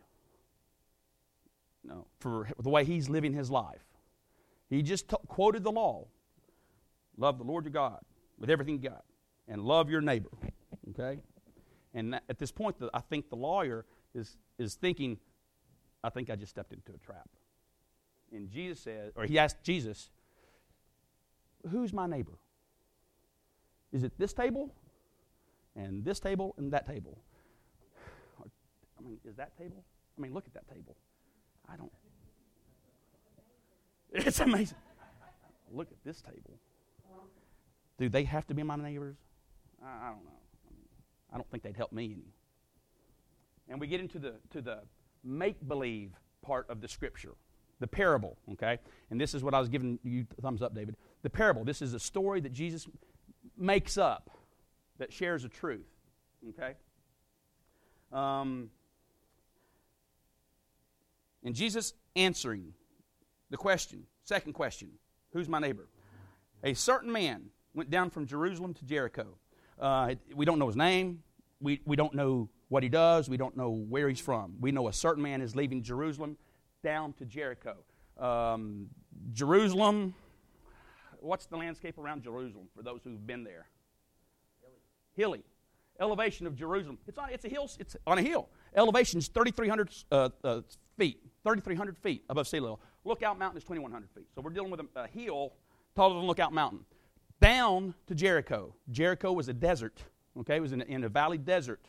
No, 1.84 2.08
for 2.20 2.50
the 2.62 2.70
way 2.70 2.84
he's 2.84 3.10
living 3.10 3.34
his 3.34 3.50
life. 3.50 3.84
He 4.70 4.82
just 4.82 5.10
t- 5.10 5.16
quoted 5.28 5.64
the 5.64 5.72
law 5.72 6.08
love 7.20 7.38
the 7.38 7.44
Lord 7.44 7.66
your 7.66 7.72
God 7.72 8.00
with 8.40 8.50
everything 8.50 8.76
you 8.82 8.90
got, 8.90 9.04
and 9.48 9.62
love 9.62 9.90
your 9.90 10.02
neighbor. 10.02 10.30
Okay? 10.92 11.20
And 11.94 12.16
at 12.16 12.40
this 12.40 12.52
point, 12.52 12.80
the, 12.80 12.90
I 12.94 13.02
think 13.02 13.30
the 13.30 13.36
lawyer 13.36 13.86
is, 14.16 14.38
is 14.58 14.76
thinking, 14.76 15.18
I 16.04 16.10
think 16.10 16.30
I 16.30 16.36
just 16.36 16.52
stepped 16.52 16.74
into 16.74 16.94
a 16.94 16.98
trap. 16.98 17.30
And 18.32 18.50
Jesus 18.50 18.80
said, 18.80 19.12
or 19.16 19.26
he 19.26 19.38
asked 19.38 19.62
Jesus, 19.64 20.10
Who's 21.70 21.92
my 21.92 22.08
neighbor? 22.08 22.40
Is 23.92 24.04
it 24.04 24.14
this 24.18 24.34
table 24.34 24.74
and 25.76 26.04
this 26.04 26.20
table 26.20 26.54
and 26.58 26.72
that 26.74 26.86
table? 26.86 27.18
I 29.00 29.02
mean, 29.02 29.18
is 29.26 29.36
that 29.38 29.58
table? 29.58 29.84
I 30.18 30.22
mean, 30.22 30.34
look 30.34 30.46
at 30.46 30.54
that 30.54 30.68
table. 30.68 30.96
I 31.72 31.78
don't. 31.78 31.92
It's 34.12 34.40
amazing. 34.40 34.78
Look 35.72 35.92
at 35.92 35.98
this 36.04 36.22
table. 36.22 36.60
Do 37.98 38.10
they 38.10 38.24
have 38.24 38.48
to 38.48 38.54
be 38.54 38.64
my 38.64 38.76
neighbors? 38.76 39.18
I, 39.84 40.10
don't 40.10 40.26
know. 40.26 40.32
I, 41.32 41.36
I 41.36 41.38
don't 41.38 41.50
think 41.52 41.64
they'd 41.64 41.78
help 41.78 41.92
me 41.92 42.06
any. 42.06 42.34
And 43.70 43.80
we 43.80 43.88
get 43.88 44.00
into 44.00 44.18
the 44.20 44.34
to 44.52 44.62
the 44.62 44.80
make 45.24 45.68
believe 45.68 46.12
part 46.42 46.68
of 46.70 46.82
the 46.82 46.88
scripture, 46.88 47.34
the 47.80 47.88
parable. 47.88 48.38
Okay, 48.54 48.80
and 49.12 49.22
this 49.22 49.36
is 49.36 49.44
what 49.44 49.54
I 49.54 49.60
was 49.60 49.70
giving 49.70 50.00
you 50.04 50.26
thumbs 50.42 50.62
up, 50.62 50.74
David. 50.74 50.96
The 51.22 51.30
parable. 51.30 51.64
This 51.64 51.82
is 51.82 51.94
a 51.94 52.00
story 52.00 52.42
that 52.42 52.52
Jesus 52.52 52.88
makes 53.58 53.98
up, 53.98 54.30
that 54.98 55.12
shares 55.14 55.44
a 55.44 55.50
truth. 55.50 55.88
Okay? 56.50 56.74
Um, 58.12 58.70
and 61.44 61.56
Jesus 61.56 61.94
answering 62.16 62.74
the 63.50 63.58
question, 63.58 64.04
second 64.24 64.54
question, 64.54 64.90
who's 65.34 65.48
my 65.48 65.60
neighbor? 65.60 65.88
A 66.64 66.74
certain 66.74 67.12
man 67.12 67.46
went 67.74 67.90
down 67.90 68.10
from 68.10 68.26
Jerusalem 68.26 68.74
to 68.74 68.86
Jericho. 68.86 69.28
Uh, 69.80 70.16
we 70.36 70.46
don't 70.46 70.60
know 70.60 70.68
his 70.68 70.76
name. 70.76 71.24
We, 71.62 71.82
we 71.86 71.96
don't 71.96 72.14
know 72.14 72.50
what 72.68 72.84
he 72.84 72.90
does. 72.90 73.30
We 73.30 73.38
don't 73.38 73.56
know 73.56 73.70
where 73.70 74.10
he's 74.10 74.20
from. 74.20 74.56
We 74.60 74.72
know 74.72 74.88
a 74.88 74.94
certain 74.94 75.24
man 75.24 75.42
is 75.42 75.56
leaving 75.56 75.82
Jerusalem 75.82 76.38
down 76.84 77.14
to 77.14 77.26
Jericho. 77.26 77.78
Um, 78.18 78.88
Jerusalem, 79.32 80.14
what's 81.22 81.46
the 81.46 81.58
landscape 81.58 81.98
around 81.98 82.24
Jerusalem 82.24 82.68
for 82.76 82.84
those 82.84 83.02
who've 83.04 83.26
been 83.26 83.44
there? 83.44 83.68
Hilly. 84.62 84.80
Hilly. 85.16 85.44
elevation 86.00 86.48
of 86.48 86.56
Jerusalem. 86.56 86.98
It's 87.08 87.18
on, 87.18 87.30
it's 87.32 87.46
a 87.46 87.50
hill, 87.50 87.70
it's 87.80 87.96
on 88.08 88.18
a 88.18 88.22
hill. 88.22 88.50
Elevation 88.76 89.20
is 89.20 89.28
3,300 89.28 89.90
uh, 90.12 90.30
uh, 90.44 90.62
feet, 90.98 91.22
3,300 91.44 91.98
feet 91.98 92.24
above 92.30 92.48
sea 92.48 92.60
level. 92.60 92.80
Lookout 93.04 93.38
Mountain 93.38 93.58
is 93.58 93.64
2,100 93.64 94.10
feet. 94.12 94.28
So 94.34 94.42
we're 94.42 94.52
dealing 94.52 94.72
with 94.72 94.82
a, 94.82 94.88
a 94.96 95.08
hill 95.08 95.54
taller 95.96 96.16
than 96.16 96.26
Lookout 96.26 96.54
Mountain. 96.54 96.86
Down 97.42 97.94
to 98.08 98.16
Jericho. 98.16 98.76
Jericho 98.92 99.32
was 99.32 99.48
a 99.48 99.54
desert, 99.54 100.04
okay? 100.40 100.58
It 100.58 100.62
was 100.62 100.74
in, 100.74 100.82
in 100.82 101.04
a 101.04 101.10
valley 101.10 101.38
desert, 101.38 101.82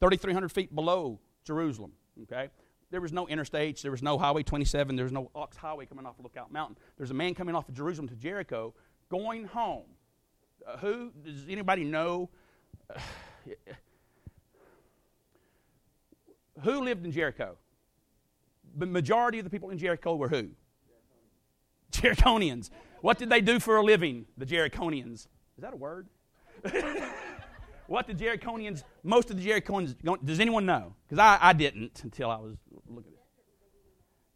3,300 0.00 0.50
feet 0.50 0.74
below 0.74 1.20
Jerusalem, 1.44 1.92
okay? 2.24 2.50
There 2.90 3.00
was 3.00 3.12
no 3.12 3.26
interstates. 3.26 3.82
There 3.82 3.90
was 3.90 4.02
no 4.02 4.16
Highway 4.18 4.42
27. 4.42 4.96
There 4.96 5.04
was 5.04 5.12
no 5.12 5.30
Ochs 5.34 5.56
Highway 5.56 5.86
coming 5.86 6.06
off 6.06 6.14
Lookout 6.22 6.52
Mountain. 6.52 6.76
There's 6.96 7.10
a 7.10 7.14
man 7.14 7.34
coming 7.34 7.54
off 7.54 7.68
of 7.68 7.74
Jerusalem 7.74 8.08
to 8.08 8.14
Jericho 8.14 8.74
going 9.08 9.44
home. 9.46 9.84
Uh, 10.66 10.76
who? 10.78 11.10
Does 11.24 11.46
anybody 11.48 11.84
know? 11.84 12.30
Who 16.62 16.80
lived 16.80 17.04
in 17.04 17.12
Jericho? 17.12 17.58
The 18.78 18.86
majority 18.86 19.38
of 19.38 19.44
the 19.44 19.50
people 19.50 19.68
in 19.68 19.76
Jericho 19.76 20.16
were 20.16 20.28
who? 20.28 20.48
Jericonians. 21.92 22.70
What 23.02 23.18
did 23.18 23.28
they 23.28 23.42
do 23.42 23.60
for 23.60 23.76
a 23.76 23.82
living, 23.82 24.24
the 24.38 24.46
Jericonians? 24.46 25.14
Is 25.14 25.28
that 25.58 25.74
a 25.74 25.76
word? 25.76 26.08
what 27.86 28.06
the 28.06 28.14
Jericonians, 28.14 28.84
most 29.02 29.30
of 29.30 29.36
the 29.36 29.46
Jericonians, 29.46 29.94
does 30.24 30.40
anyone 30.40 30.66
know? 30.66 30.94
Because 31.06 31.18
I, 31.18 31.38
I 31.40 31.52
didn't 31.52 32.02
until 32.04 32.30
I 32.30 32.36
was 32.36 32.56
looking 32.94 33.12
at 33.12 33.18
it. 33.18 33.22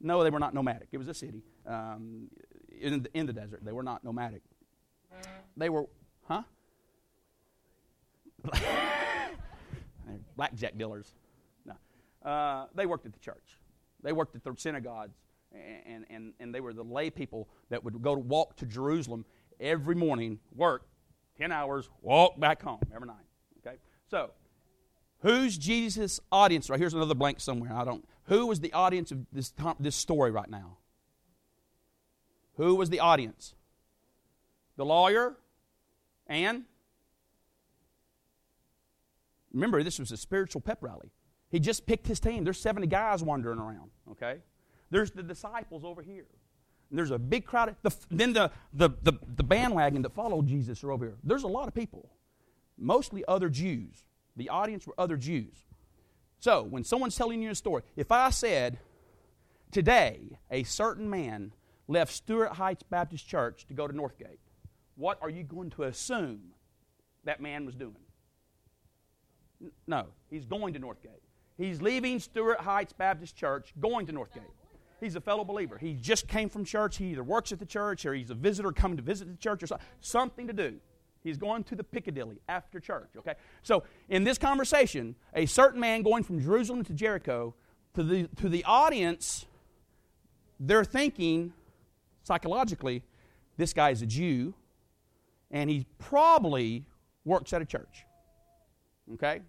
No, 0.00 0.22
they 0.24 0.30
were 0.30 0.38
not 0.38 0.54
nomadic. 0.54 0.88
It 0.92 0.98
was 0.98 1.08
a 1.08 1.14
city 1.14 1.42
um, 1.66 2.28
in, 2.80 3.02
the, 3.02 3.10
in 3.14 3.26
the 3.26 3.32
desert. 3.32 3.64
They 3.64 3.72
were 3.72 3.82
not 3.82 4.02
nomadic. 4.02 4.42
They 5.56 5.68
were, 5.68 5.86
huh? 6.24 6.42
Blackjack 10.36 10.78
dealers. 10.78 11.12
No. 11.66 11.74
Uh, 12.28 12.66
they 12.74 12.86
worked 12.86 13.04
at 13.06 13.12
the 13.12 13.18
church. 13.18 13.58
They 14.02 14.12
worked 14.12 14.34
at 14.34 14.44
the 14.44 14.54
synagogues, 14.56 15.18
and, 15.86 16.06
and, 16.08 16.32
and 16.40 16.54
they 16.54 16.60
were 16.60 16.72
the 16.72 16.84
lay 16.84 17.10
people 17.10 17.48
that 17.68 17.84
would 17.84 18.00
go 18.00 18.14
to 18.14 18.20
walk 18.20 18.56
to 18.56 18.66
Jerusalem 18.66 19.26
every 19.60 19.94
morning, 19.94 20.38
work 20.54 20.86
10 21.38 21.52
hours, 21.52 21.88
walk 22.02 22.38
back 22.38 22.62
home 22.62 22.80
every 22.94 23.06
night. 23.06 23.16
Okay? 23.58 23.76
So, 24.10 24.30
who's 25.20 25.58
Jesus' 25.58 26.20
audience? 26.30 26.70
Right 26.70 26.78
here's 26.78 26.94
another 26.94 27.14
blank 27.14 27.40
somewhere. 27.40 27.72
I 27.72 27.84
don't. 27.84 28.06
Who 28.30 28.46
was 28.46 28.60
the 28.60 28.72
audience 28.72 29.10
of 29.10 29.26
this, 29.32 29.52
this 29.80 29.96
story 29.96 30.30
right 30.30 30.48
now? 30.48 30.76
Who 32.54 32.76
was 32.76 32.88
the 32.88 33.00
audience? 33.00 33.54
The 34.76 34.84
lawyer 34.84 35.36
and 36.28 36.62
remember 39.52 39.82
this 39.82 39.98
was 39.98 40.12
a 40.12 40.16
spiritual 40.16 40.60
pep 40.60 40.78
rally. 40.80 41.10
He 41.50 41.58
just 41.58 41.86
picked 41.86 42.06
his 42.06 42.20
team. 42.20 42.44
There's 42.44 42.60
70 42.60 42.86
guys 42.86 43.20
wandering 43.20 43.58
around, 43.58 43.90
okay? 44.12 44.36
There's 44.90 45.10
the 45.10 45.24
disciples 45.24 45.84
over 45.84 46.00
here. 46.00 46.26
And 46.90 46.98
there's 46.98 47.10
a 47.10 47.18
big 47.18 47.44
crowd. 47.44 47.74
The, 47.82 47.90
then 48.12 48.32
the, 48.32 48.52
the, 48.72 48.90
the, 49.02 49.14
the 49.36 49.42
bandwagon 49.42 50.02
that 50.02 50.14
followed 50.14 50.46
Jesus 50.46 50.84
are 50.84 50.92
over 50.92 51.04
here. 51.04 51.16
There's 51.24 51.42
a 51.42 51.48
lot 51.48 51.66
of 51.66 51.74
people, 51.74 52.10
mostly 52.78 53.24
other 53.26 53.48
Jews. 53.48 54.04
The 54.36 54.48
audience 54.50 54.86
were 54.86 54.94
other 54.96 55.16
Jews. 55.16 55.64
So, 56.40 56.62
when 56.62 56.84
someone's 56.84 57.16
telling 57.16 57.42
you 57.42 57.50
a 57.50 57.54
story, 57.54 57.82
if 57.96 58.10
I 58.10 58.30
said, 58.30 58.78
Today, 59.70 60.36
a 60.50 60.64
certain 60.64 61.08
man 61.08 61.52
left 61.86 62.12
Stuart 62.12 62.54
Heights 62.54 62.82
Baptist 62.82 63.28
Church 63.28 63.66
to 63.68 63.74
go 63.74 63.86
to 63.86 63.94
Northgate, 63.94 64.38
what 64.96 65.18
are 65.22 65.30
you 65.30 65.44
going 65.44 65.70
to 65.70 65.84
assume 65.84 66.40
that 67.22 67.40
man 67.40 67.64
was 67.64 67.76
doing? 67.76 67.94
No, 69.86 70.06
he's 70.28 70.44
going 70.44 70.74
to 70.74 70.80
Northgate. 70.80 71.22
He's 71.56 71.80
leaving 71.80 72.18
Stuart 72.18 72.60
Heights 72.60 72.92
Baptist 72.92 73.36
Church, 73.36 73.72
going 73.78 74.06
to 74.06 74.12
Northgate. 74.12 74.50
He's 74.98 75.14
a 75.14 75.20
fellow 75.20 75.44
believer. 75.44 75.78
He 75.78 75.94
just 75.94 76.26
came 76.26 76.48
from 76.48 76.64
church. 76.64 76.96
He 76.96 77.12
either 77.12 77.22
works 77.22 77.52
at 77.52 77.60
the 77.60 77.66
church 77.66 78.04
or 78.04 78.12
he's 78.12 78.30
a 78.30 78.34
visitor 78.34 78.72
coming 78.72 78.96
to 78.96 79.02
visit 79.02 79.28
the 79.28 79.36
church 79.36 79.62
or 79.62 79.78
something, 80.00 80.48
to 80.48 80.52
do. 80.52 80.80
He's 81.22 81.36
going 81.36 81.64
to 81.64 81.74
the 81.74 81.84
Piccadilly 81.84 82.40
after 82.48 82.80
church, 82.80 83.10
okay? 83.18 83.34
So, 83.62 83.84
in 84.08 84.24
this 84.24 84.38
conversation, 84.38 85.14
a 85.34 85.46
certain 85.46 85.80
man 85.80 86.02
going 86.02 86.22
from 86.22 86.40
Jerusalem 86.40 86.82
to 86.84 86.94
Jericho, 86.94 87.54
to 87.94 88.02
the, 88.02 88.28
to 88.36 88.48
the 88.48 88.64
audience, 88.64 89.44
they're 90.58 90.84
thinking 90.84 91.52
psychologically, 92.22 93.02
this 93.56 93.72
guy's 93.72 94.00
a 94.02 94.06
Jew, 94.06 94.54
and 95.50 95.68
he 95.68 95.86
probably 95.98 96.86
works 97.24 97.52
at 97.52 97.60
a 97.60 97.66
church, 97.66 98.06
okay? 99.14 99.40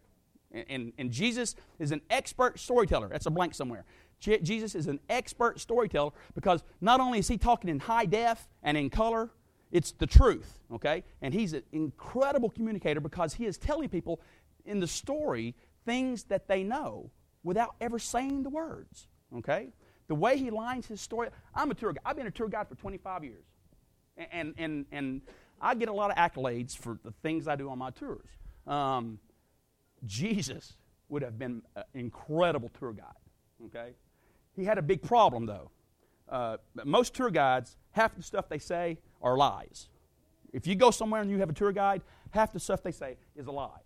And, 0.51 0.65
and, 0.69 0.93
and 0.97 1.11
Jesus 1.11 1.55
is 1.79 1.91
an 1.91 2.01
expert 2.09 2.59
storyteller. 2.59 3.07
That's 3.07 3.25
a 3.25 3.31
blank 3.31 3.53
somewhere. 3.53 3.85
Jesus 4.19 4.75
is 4.75 4.85
an 4.85 4.99
expert 5.09 5.59
storyteller 5.59 6.11
because 6.35 6.63
not 6.79 6.99
only 6.99 7.19
is 7.19 7.27
he 7.27 7.37
talking 7.37 7.69
in 7.71 7.79
high 7.79 8.05
def 8.05 8.47
and 8.61 8.77
in 8.77 8.91
color, 8.91 9.31
it's 9.71 9.91
the 9.91 10.07
truth, 10.07 10.59
okay? 10.71 11.03
And 11.21 11.33
he's 11.33 11.53
an 11.53 11.63
incredible 11.71 12.49
communicator 12.49 12.99
because 12.99 13.33
he 13.33 13.45
is 13.45 13.57
telling 13.57 13.89
people 13.89 14.19
in 14.65 14.79
the 14.79 14.87
story 14.87 15.55
things 15.85 16.23
that 16.25 16.47
they 16.47 16.63
know 16.63 17.09
without 17.43 17.75
ever 17.81 17.97
saying 17.97 18.43
the 18.43 18.49
words, 18.49 19.07
okay? 19.37 19.69
The 20.07 20.15
way 20.15 20.37
he 20.37 20.49
lines 20.49 20.87
his 20.87 20.99
story, 20.99 21.29
I'm 21.55 21.71
a 21.71 21.73
tour 21.73 21.93
guide. 21.93 22.01
I've 22.05 22.17
been 22.17 22.27
a 22.27 22.31
tour 22.31 22.49
guide 22.49 22.67
for 22.67 22.75
25 22.75 23.23
years. 23.23 23.45
And, 24.31 24.53
and, 24.57 24.85
and 24.91 25.21
I 25.61 25.73
get 25.73 25.89
a 25.89 25.93
lot 25.93 26.11
of 26.11 26.17
accolades 26.17 26.77
for 26.77 26.99
the 27.03 27.11
things 27.23 27.47
I 27.47 27.55
do 27.55 27.69
on 27.69 27.79
my 27.79 27.91
tours. 27.91 28.27
Um, 28.67 29.19
Jesus 30.05 30.73
would 31.09 31.21
have 31.21 31.39
been 31.39 31.61
an 31.75 31.83
incredible 31.93 32.69
tour 32.77 32.93
guide, 32.93 33.05
okay? 33.67 33.93
He 34.55 34.65
had 34.65 34.77
a 34.77 34.81
big 34.81 35.01
problem, 35.01 35.45
though. 35.45 35.71
Uh, 36.27 36.57
most 36.85 37.13
tour 37.13 37.29
guides, 37.29 37.77
half 37.91 38.15
the 38.15 38.23
stuff 38.23 38.47
they 38.49 38.59
say 38.59 38.97
are 39.21 39.37
lies. 39.37 39.89
If 40.53 40.67
you 40.67 40.75
go 40.75 40.91
somewhere 40.91 41.21
and 41.21 41.29
you 41.29 41.39
have 41.39 41.49
a 41.49 41.53
tour 41.53 41.71
guide, 41.71 42.01
half 42.31 42.51
the 42.51 42.59
stuff 42.59 42.83
they 42.83 42.91
say 42.91 43.17
is 43.35 43.47
a 43.47 43.51
lie. 43.51 43.79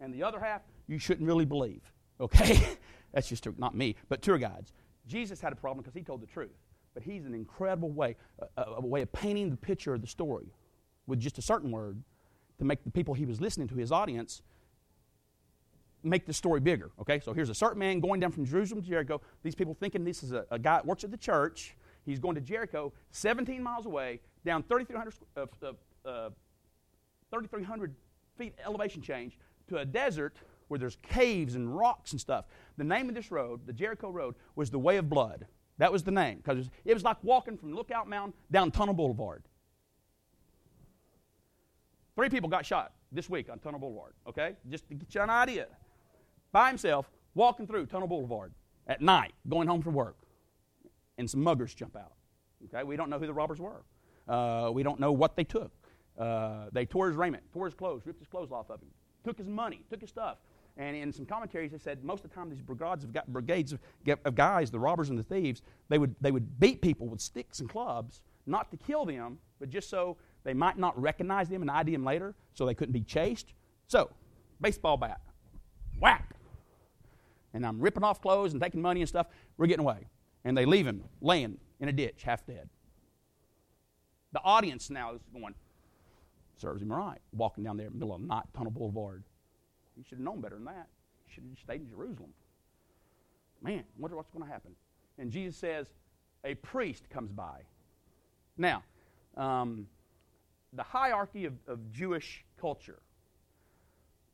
And 0.00 0.12
the 0.12 0.22
other 0.22 0.40
half, 0.40 0.62
you 0.88 0.98
shouldn't 0.98 1.26
really 1.26 1.44
believe. 1.44 1.82
Okay? 2.20 2.76
That's 3.12 3.28
just 3.28 3.42
true, 3.42 3.54
not 3.58 3.74
me, 3.74 3.96
but 4.08 4.22
tour 4.22 4.38
guides. 4.38 4.72
Jesus 5.06 5.40
had 5.40 5.52
a 5.52 5.56
problem 5.56 5.82
because 5.82 5.94
he 5.94 6.02
told 6.02 6.22
the 6.22 6.26
truth. 6.26 6.56
But 6.94 7.02
he's 7.02 7.24
an 7.24 7.34
incredible 7.34 7.90
way, 7.90 8.16
a, 8.56 8.62
a 8.62 8.80
way 8.80 9.02
of 9.02 9.12
painting 9.12 9.50
the 9.50 9.56
picture 9.56 9.94
of 9.94 10.00
the 10.00 10.06
story 10.06 10.52
with 11.06 11.20
just 11.20 11.38
a 11.38 11.42
certain 11.42 11.70
word 11.70 12.02
to 12.58 12.64
make 12.64 12.84
the 12.84 12.90
people 12.90 13.14
he 13.14 13.24
was 13.24 13.40
listening 13.40 13.68
to, 13.68 13.74
his 13.74 13.90
audience, 13.90 14.42
make 16.02 16.26
the 16.26 16.32
story 16.32 16.60
bigger. 16.60 16.90
Okay, 17.00 17.20
so 17.20 17.32
here's 17.32 17.48
a 17.48 17.54
certain 17.54 17.78
man 17.78 18.00
going 18.00 18.20
down 18.20 18.32
from 18.32 18.44
Jerusalem 18.44 18.82
to 18.82 18.88
Jericho. 18.88 19.20
These 19.42 19.54
people 19.54 19.74
thinking 19.74 20.04
this 20.04 20.22
is 20.22 20.32
a, 20.32 20.44
a 20.50 20.58
guy 20.58 20.76
that 20.76 20.86
works 20.86 21.04
at 21.04 21.10
the 21.10 21.16
church. 21.16 21.76
He's 22.04 22.18
going 22.18 22.34
to 22.34 22.40
Jericho, 22.40 22.92
17 23.10 23.62
miles 23.62 23.86
away, 23.86 24.20
down 24.44 24.62
3,300 24.64 25.14
uh, 25.36 25.46
uh, 26.04 26.30
3,300 27.30 27.94
feet 28.36 28.54
elevation 28.64 29.00
change 29.00 29.38
to 29.68 29.78
a 29.78 29.84
desert 29.84 30.36
where 30.68 30.78
there's 30.78 30.96
caves 31.02 31.54
and 31.54 31.76
rocks 31.76 32.12
and 32.12 32.20
stuff. 32.20 32.46
The 32.76 32.84
name 32.84 33.08
of 33.08 33.14
this 33.14 33.30
road, 33.30 33.66
the 33.66 33.72
Jericho 33.72 34.10
Road, 34.10 34.34
was 34.56 34.70
the 34.70 34.78
Way 34.78 34.96
of 34.96 35.08
Blood. 35.08 35.46
That 35.78 35.92
was 35.92 36.02
the 36.02 36.10
name 36.10 36.38
because 36.38 36.56
it 36.56 36.60
was, 36.60 36.70
it 36.84 36.94
was 36.94 37.02
like 37.02 37.16
walking 37.22 37.56
from 37.56 37.74
Lookout 37.74 38.08
Mountain 38.08 38.34
down 38.50 38.70
Tunnel 38.70 38.94
Boulevard. 38.94 39.42
Three 42.14 42.28
people 42.28 42.48
got 42.48 42.66
shot 42.66 42.92
this 43.10 43.28
week 43.28 43.50
on 43.50 43.58
Tunnel 43.58 43.80
Boulevard, 43.80 44.12
okay? 44.28 44.56
Just 44.68 44.88
to 44.88 44.94
get 44.94 45.14
you 45.14 45.20
an 45.22 45.30
idea 45.30 45.66
by 46.52 46.68
himself 46.68 47.10
walking 47.34 47.66
through 47.66 47.86
Tunnel 47.86 48.08
Boulevard 48.08 48.52
at 48.86 49.00
night, 49.00 49.32
going 49.48 49.68
home 49.68 49.82
from 49.82 49.94
work, 49.94 50.16
and 51.22 51.30
some 51.30 51.40
muggers 51.40 51.72
jump 51.72 51.96
out. 51.96 52.14
Okay, 52.66 52.82
we 52.82 52.96
don't 52.96 53.08
know 53.08 53.18
who 53.18 53.26
the 53.26 53.32
robbers 53.32 53.60
were. 53.60 53.84
Uh, 54.28 54.70
we 54.72 54.82
don't 54.82 54.98
know 54.98 55.12
what 55.12 55.36
they 55.36 55.44
took. 55.44 55.70
Uh, 56.18 56.66
they 56.72 56.84
tore 56.84 57.06
his 57.06 57.16
raiment, 57.16 57.44
tore 57.52 57.64
his 57.66 57.74
clothes, 57.74 58.02
ripped 58.04 58.18
his 58.18 58.28
clothes 58.28 58.50
off 58.50 58.70
of 58.70 58.80
him, 58.80 58.88
took 59.24 59.38
his 59.38 59.48
money, 59.48 59.84
took 59.88 60.00
his 60.00 60.10
stuff. 60.10 60.38
And 60.76 60.96
in 60.96 61.12
some 61.12 61.26
commentaries, 61.26 61.70
they 61.70 61.78
said 61.78 62.02
most 62.02 62.24
of 62.24 62.30
the 62.30 62.34
time 62.34 62.50
these 62.50 62.60
brigades 62.60 63.04
of, 63.04 63.12
brigades 63.28 63.72
of, 63.72 63.80
of 64.24 64.34
guys, 64.34 64.70
the 64.70 64.80
robbers 64.80 65.10
and 65.10 65.18
the 65.18 65.22
thieves, 65.22 65.62
they 65.88 65.98
would, 65.98 66.16
they 66.20 66.32
would 66.32 66.58
beat 66.58 66.82
people 66.82 67.06
with 67.06 67.20
sticks 67.20 67.60
and 67.60 67.68
clubs, 67.68 68.20
not 68.46 68.70
to 68.72 68.76
kill 68.76 69.04
them, 69.04 69.38
but 69.60 69.70
just 69.70 69.88
so 69.88 70.16
they 70.44 70.54
might 70.54 70.76
not 70.76 71.00
recognize 71.00 71.48
them 71.48 71.62
and 71.62 71.70
ID 71.70 71.92
them 71.92 72.04
later, 72.04 72.34
so 72.54 72.66
they 72.66 72.74
couldn't 72.74 72.92
be 72.92 73.02
chased. 73.02 73.52
So, 73.86 74.10
baseball 74.60 74.96
bat, 74.96 75.20
whack, 76.00 76.34
and 77.54 77.66
I'm 77.66 77.80
ripping 77.80 78.04
off 78.04 78.20
clothes 78.20 78.52
and 78.52 78.62
taking 78.62 78.80
money 78.80 79.00
and 79.00 79.08
stuff. 79.08 79.26
We're 79.56 79.66
getting 79.66 79.84
away. 79.84 80.06
And 80.44 80.56
they 80.56 80.64
leave 80.64 80.86
him 80.86 81.04
laying 81.20 81.58
in 81.80 81.88
a 81.88 81.92
ditch, 81.92 82.22
half 82.24 82.44
dead. 82.46 82.68
The 84.32 84.40
audience 84.40 84.90
now 84.90 85.14
is 85.14 85.20
going, 85.32 85.54
serves 86.56 86.82
him 86.82 86.92
right, 86.92 87.20
walking 87.32 87.64
down 87.64 87.76
there 87.76 87.86
in 87.86 87.92
the 87.92 87.98
middle 87.98 88.14
of 88.14 88.22
the 88.22 88.26
night, 88.26 88.44
Tunnel 88.54 88.72
Boulevard. 88.72 89.22
He 89.96 90.02
should 90.02 90.18
have 90.18 90.24
known 90.24 90.40
better 90.40 90.56
than 90.56 90.64
that. 90.64 90.88
He 91.26 91.34
should 91.34 91.44
have 91.44 91.58
stayed 91.58 91.82
in 91.82 91.88
Jerusalem. 91.90 92.30
Man, 93.62 93.84
wonder 93.98 94.16
what's 94.16 94.30
going 94.30 94.44
to 94.44 94.50
happen. 94.50 94.72
And 95.18 95.30
Jesus 95.30 95.56
says, 95.56 95.86
a 96.44 96.54
priest 96.56 97.08
comes 97.10 97.30
by. 97.30 97.60
Now, 98.56 98.82
um, 99.36 99.86
the 100.72 100.82
hierarchy 100.82 101.44
of, 101.44 101.54
of 101.68 101.92
Jewish 101.92 102.44
culture 102.58 103.00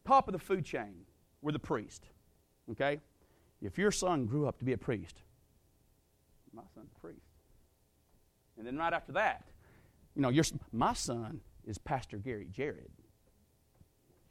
top 0.09 0.27
of 0.27 0.33
the 0.33 0.39
food 0.39 0.65
chain 0.65 0.95
were 1.43 1.53
the 1.53 1.59
priest. 1.59 2.07
Okay? 2.71 2.99
If 3.61 3.77
your 3.77 3.91
son 3.91 4.25
grew 4.25 4.49
up 4.49 4.59
to 4.59 4.65
be 4.65 4.73
a 4.73 4.79
priest, 4.79 5.23
my 6.59 6.65
son's 6.75 6.91
a 6.95 7.01
priest. 7.01 7.21
And 8.59 8.67
then 8.67 8.77
right 8.77 8.93
after 8.93 9.13
that, 9.13 9.45
you 10.17 10.23
know, 10.23 10.29
your, 10.29 10.45
my 10.73 10.93
son 10.93 11.41
is 11.67 11.79
Pastor 11.79 12.17
Gary 12.17 12.49
Jared. 12.53 12.91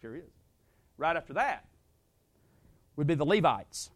Sure 0.02 0.16
is. 0.16 0.24
Right 0.98 1.16
after 1.16 1.34
that 1.34 1.66
would 2.98 3.08
be 3.08 3.16
the 3.16 3.26
Levites, 3.26 3.92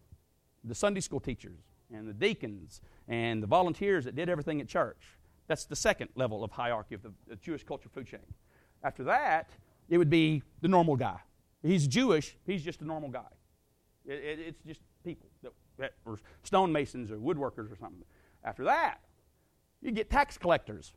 the 0.64 0.76
Sunday 0.76 1.02
school 1.02 1.20
teachers, 1.20 1.60
and 1.94 2.08
the 2.08 2.14
deacons, 2.14 2.80
and 3.08 3.44
the 3.44 3.48
volunteers 3.48 4.06
that 4.06 4.16
did 4.16 4.30
everything 4.30 4.62
at 4.62 4.68
church. 4.68 5.02
That's 5.48 5.66
the 5.66 5.76
second 5.76 6.10
level 6.16 6.44
of 6.44 6.52
hierarchy 6.52 6.96
of 6.96 7.02
the, 7.02 7.12
the 7.28 7.36
Jewish 7.36 7.64
culture 7.64 7.90
food 7.90 8.08
chain. 8.08 8.22
After 8.84 9.04
that, 9.04 9.50
it 9.90 9.98
would 9.98 10.10
be 10.10 10.44
the 10.62 10.70
normal 10.70 10.96
guy. 10.96 11.20
He's 11.62 11.88
Jewish, 11.88 12.38
he's 12.46 12.64
just 12.64 12.82
a 12.82 12.86
normal 12.86 13.10
guy. 13.10 13.28
It, 14.06 14.14
it, 14.14 14.40
it's 14.48 14.64
just 14.66 14.80
people 15.04 15.28
that, 15.44 15.52
that 15.78 15.94
or 16.06 16.18
stonemasons 16.44 17.12
or 17.12 17.18
woodworkers 17.18 17.72
or 17.72 17.76
something. 17.76 18.06
After 18.44 18.64
that, 18.66 19.00
you 19.82 19.92
get 19.92 20.10
tax 20.10 20.38
collectors. 20.38 20.94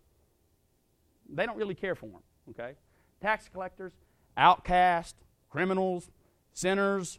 They 1.29 1.47
don't 1.47 1.57
really 1.57 1.75
care 1.75 1.95
for 1.95 2.07
them, 2.07 2.23
okay? 2.51 2.75
Tax 3.21 3.49
collectors, 3.53 3.93
outcasts, 4.37 5.19
criminals, 5.51 6.11
sinners. 6.53 7.19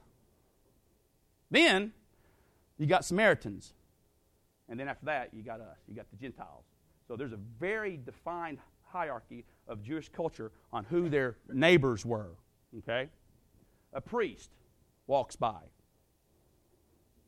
Then 1.50 1.94
you 2.78 2.86
got 2.86 3.06
Samaritans. 3.06 3.74
And 4.68 4.80
then 4.80 4.88
after 4.88 5.06
that, 5.06 5.30
you 5.34 5.44
got 5.44 5.62
us. 5.62 5.78
You 5.88 5.96
got 5.96 6.10
the 6.10 6.18
Gentiles. 6.18 6.66
So 7.08 7.16
there's 7.16 7.34
a 7.34 7.40
very 7.60 8.00
defined 8.04 8.58
hierarchy 8.84 9.46
of 9.68 9.84
Jewish 9.84 10.10
culture 10.10 10.52
on 10.74 10.86
who 10.86 11.10
their 11.10 11.38
neighbors 11.52 12.06
were. 12.06 12.32
Okay? 12.80 13.10
A 13.94 14.02
priest 14.02 14.52
walks 15.08 15.36
by. 15.36 15.60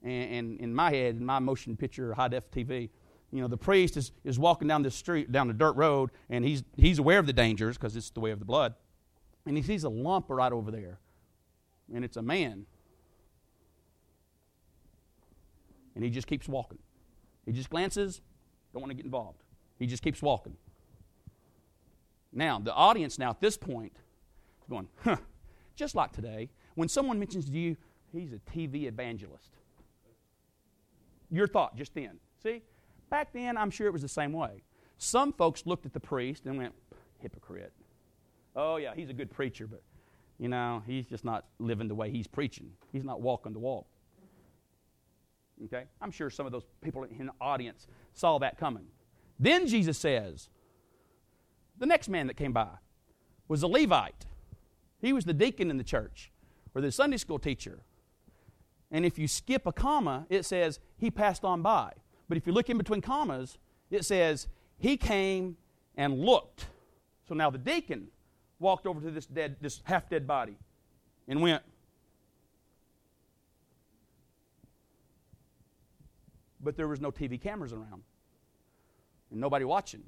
And, 0.07 0.59
in 0.59 0.73
my 0.73 0.91
head, 0.91 1.15
in 1.15 1.25
my 1.25 1.39
motion 1.39 1.75
picture, 1.75 2.13
high 2.13 2.29
def 2.29 2.49
TV, 2.49 2.89
you 3.31 3.41
know, 3.41 3.47
the 3.47 3.57
priest 3.57 3.97
is, 3.97 4.13
is 4.23 4.39
walking 4.39 4.67
down 4.67 4.83
the 4.83 4.91
street, 4.91 5.31
down 5.31 5.47
the 5.47 5.53
dirt 5.53 5.75
road, 5.75 6.11
and 6.29 6.45
he's, 6.45 6.63
he's 6.77 6.99
aware 6.99 7.19
of 7.19 7.27
the 7.27 7.33
dangers 7.33 7.77
because 7.77 7.95
it's 7.95 8.09
the 8.09 8.21
way 8.21 8.31
of 8.31 8.39
the 8.39 8.45
blood. 8.45 8.73
And 9.45 9.57
he 9.57 9.63
sees 9.63 9.83
a 9.83 9.89
lump 9.89 10.27
right 10.29 10.51
over 10.51 10.71
there. 10.71 10.99
And 11.93 12.05
it's 12.05 12.15
a 12.15 12.21
man. 12.21 12.65
And 15.95 16.03
he 16.03 16.09
just 16.09 16.27
keeps 16.27 16.47
walking. 16.47 16.79
He 17.45 17.51
just 17.51 17.69
glances, 17.69 18.21
don't 18.71 18.81
want 18.81 18.91
to 18.91 18.95
get 18.95 19.05
involved. 19.05 19.43
He 19.77 19.87
just 19.87 20.03
keeps 20.03 20.21
walking. 20.21 20.55
Now, 22.31 22.59
the 22.59 22.73
audience 22.73 23.17
now 23.17 23.31
at 23.31 23.41
this 23.41 23.57
point 23.57 23.93
is 24.61 24.69
going, 24.69 24.87
huh, 25.03 25.17
just 25.75 25.95
like 25.95 26.11
today, 26.11 26.49
when 26.75 26.87
someone 26.87 27.19
mentions 27.19 27.45
to 27.45 27.51
you, 27.51 27.75
he's 28.13 28.31
a 28.31 28.39
TV 28.51 28.85
evangelist. 28.85 29.56
Your 31.29 31.47
thought 31.47 31.75
just 31.75 31.93
then. 31.93 32.19
See? 32.41 32.61
Back 33.09 33.33
then, 33.33 33.57
I'm 33.57 33.69
sure 33.69 33.87
it 33.87 33.93
was 33.93 34.01
the 34.01 34.07
same 34.07 34.33
way. 34.33 34.63
Some 34.97 35.31
folks 35.33 35.65
looked 35.65 35.85
at 35.85 35.93
the 35.93 35.99
priest 35.99 36.45
and 36.45 36.57
went, 36.57 36.73
hypocrite. 37.19 37.73
Oh, 38.55 38.77
yeah, 38.77 38.93
he's 38.95 39.09
a 39.09 39.13
good 39.13 39.29
preacher, 39.29 39.67
but, 39.67 39.83
you 40.39 40.49
know, 40.49 40.83
he's 40.85 41.05
just 41.05 41.23
not 41.23 41.45
living 41.59 41.87
the 41.87 41.95
way 41.95 42.09
he's 42.09 42.27
preaching. 42.27 42.71
He's 42.91 43.03
not 43.03 43.21
walking 43.21 43.53
the 43.53 43.59
walk. 43.59 43.87
Okay? 45.65 45.85
I'm 46.01 46.11
sure 46.11 46.29
some 46.29 46.45
of 46.45 46.51
those 46.51 46.65
people 46.81 47.03
in 47.03 47.27
the 47.27 47.33
audience 47.39 47.87
saw 48.13 48.39
that 48.39 48.57
coming. 48.57 48.87
Then 49.39 49.67
Jesus 49.67 49.97
says, 49.97 50.49
the 51.77 51.85
next 51.85 52.09
man 52.09 52.27
that 52.27 52.35
came 52.35 52.53
by 52.53 52.69
was 53.47 53.61
a 53.61 53.67
Levite. 53.67 54.25
He 54.99 55.13
was 55.13 55.25
the 55.25 55.33
deacon 55.33 55.69
in 55.69 55.77
the 55.77 55.83
church 55.83 56.31
or 56.73 56.81
the 56.81 56.91
Sunday 56.91 57.17
school 57.17 57.37
teacher. 57.37 57.83
And 58.91 59.05
if 59.05 59.19
you 59.19 59.27
skip 59.27 59.65
a 59.65 59.73
comma, 59.73 60.25
it 60.29 60.45
says 60.45 60.79
he 60.97 61.11
passed 61.11 61.43
on 61.43 61.61
by. 61.61 61.91
But 62.29 62.37
if 62.37 62.47
you 62.47 62.53
look 62.53 62.69
in 62.69 62.77
between 62.77 63.01
commas, 63.01 63.57
it 63.89 64.05
says 64.05 64.47
he 64.77 64.97
came 64.97 65.57
and 65.95 66.19
looked. 66.19 66.67
So 67.27 67.35
now 67.35 67.49
the 67.49 67.57
deacon 67.57 68.07
walked 68.59 68.87
over 68.87 69.01
to 69.01 69.11
this 69.11 69.25
dead, 69.25 69.57
this 69.61 69.81
half 69.83 70.09
dead 70.09 70.25
body 70.25 70.57
and 71.27 71.41
went, 71.41 71.63
But 76.59 76.75
there 76.75 76.87
was 76.87 76.99
no 76.99 77.11
TV 77.11 77.39
cameras 77.39 77.71
around 77.71 78.03
and 79.31 79.39
nobody 79.39 79.65
watching. 79.65 80.03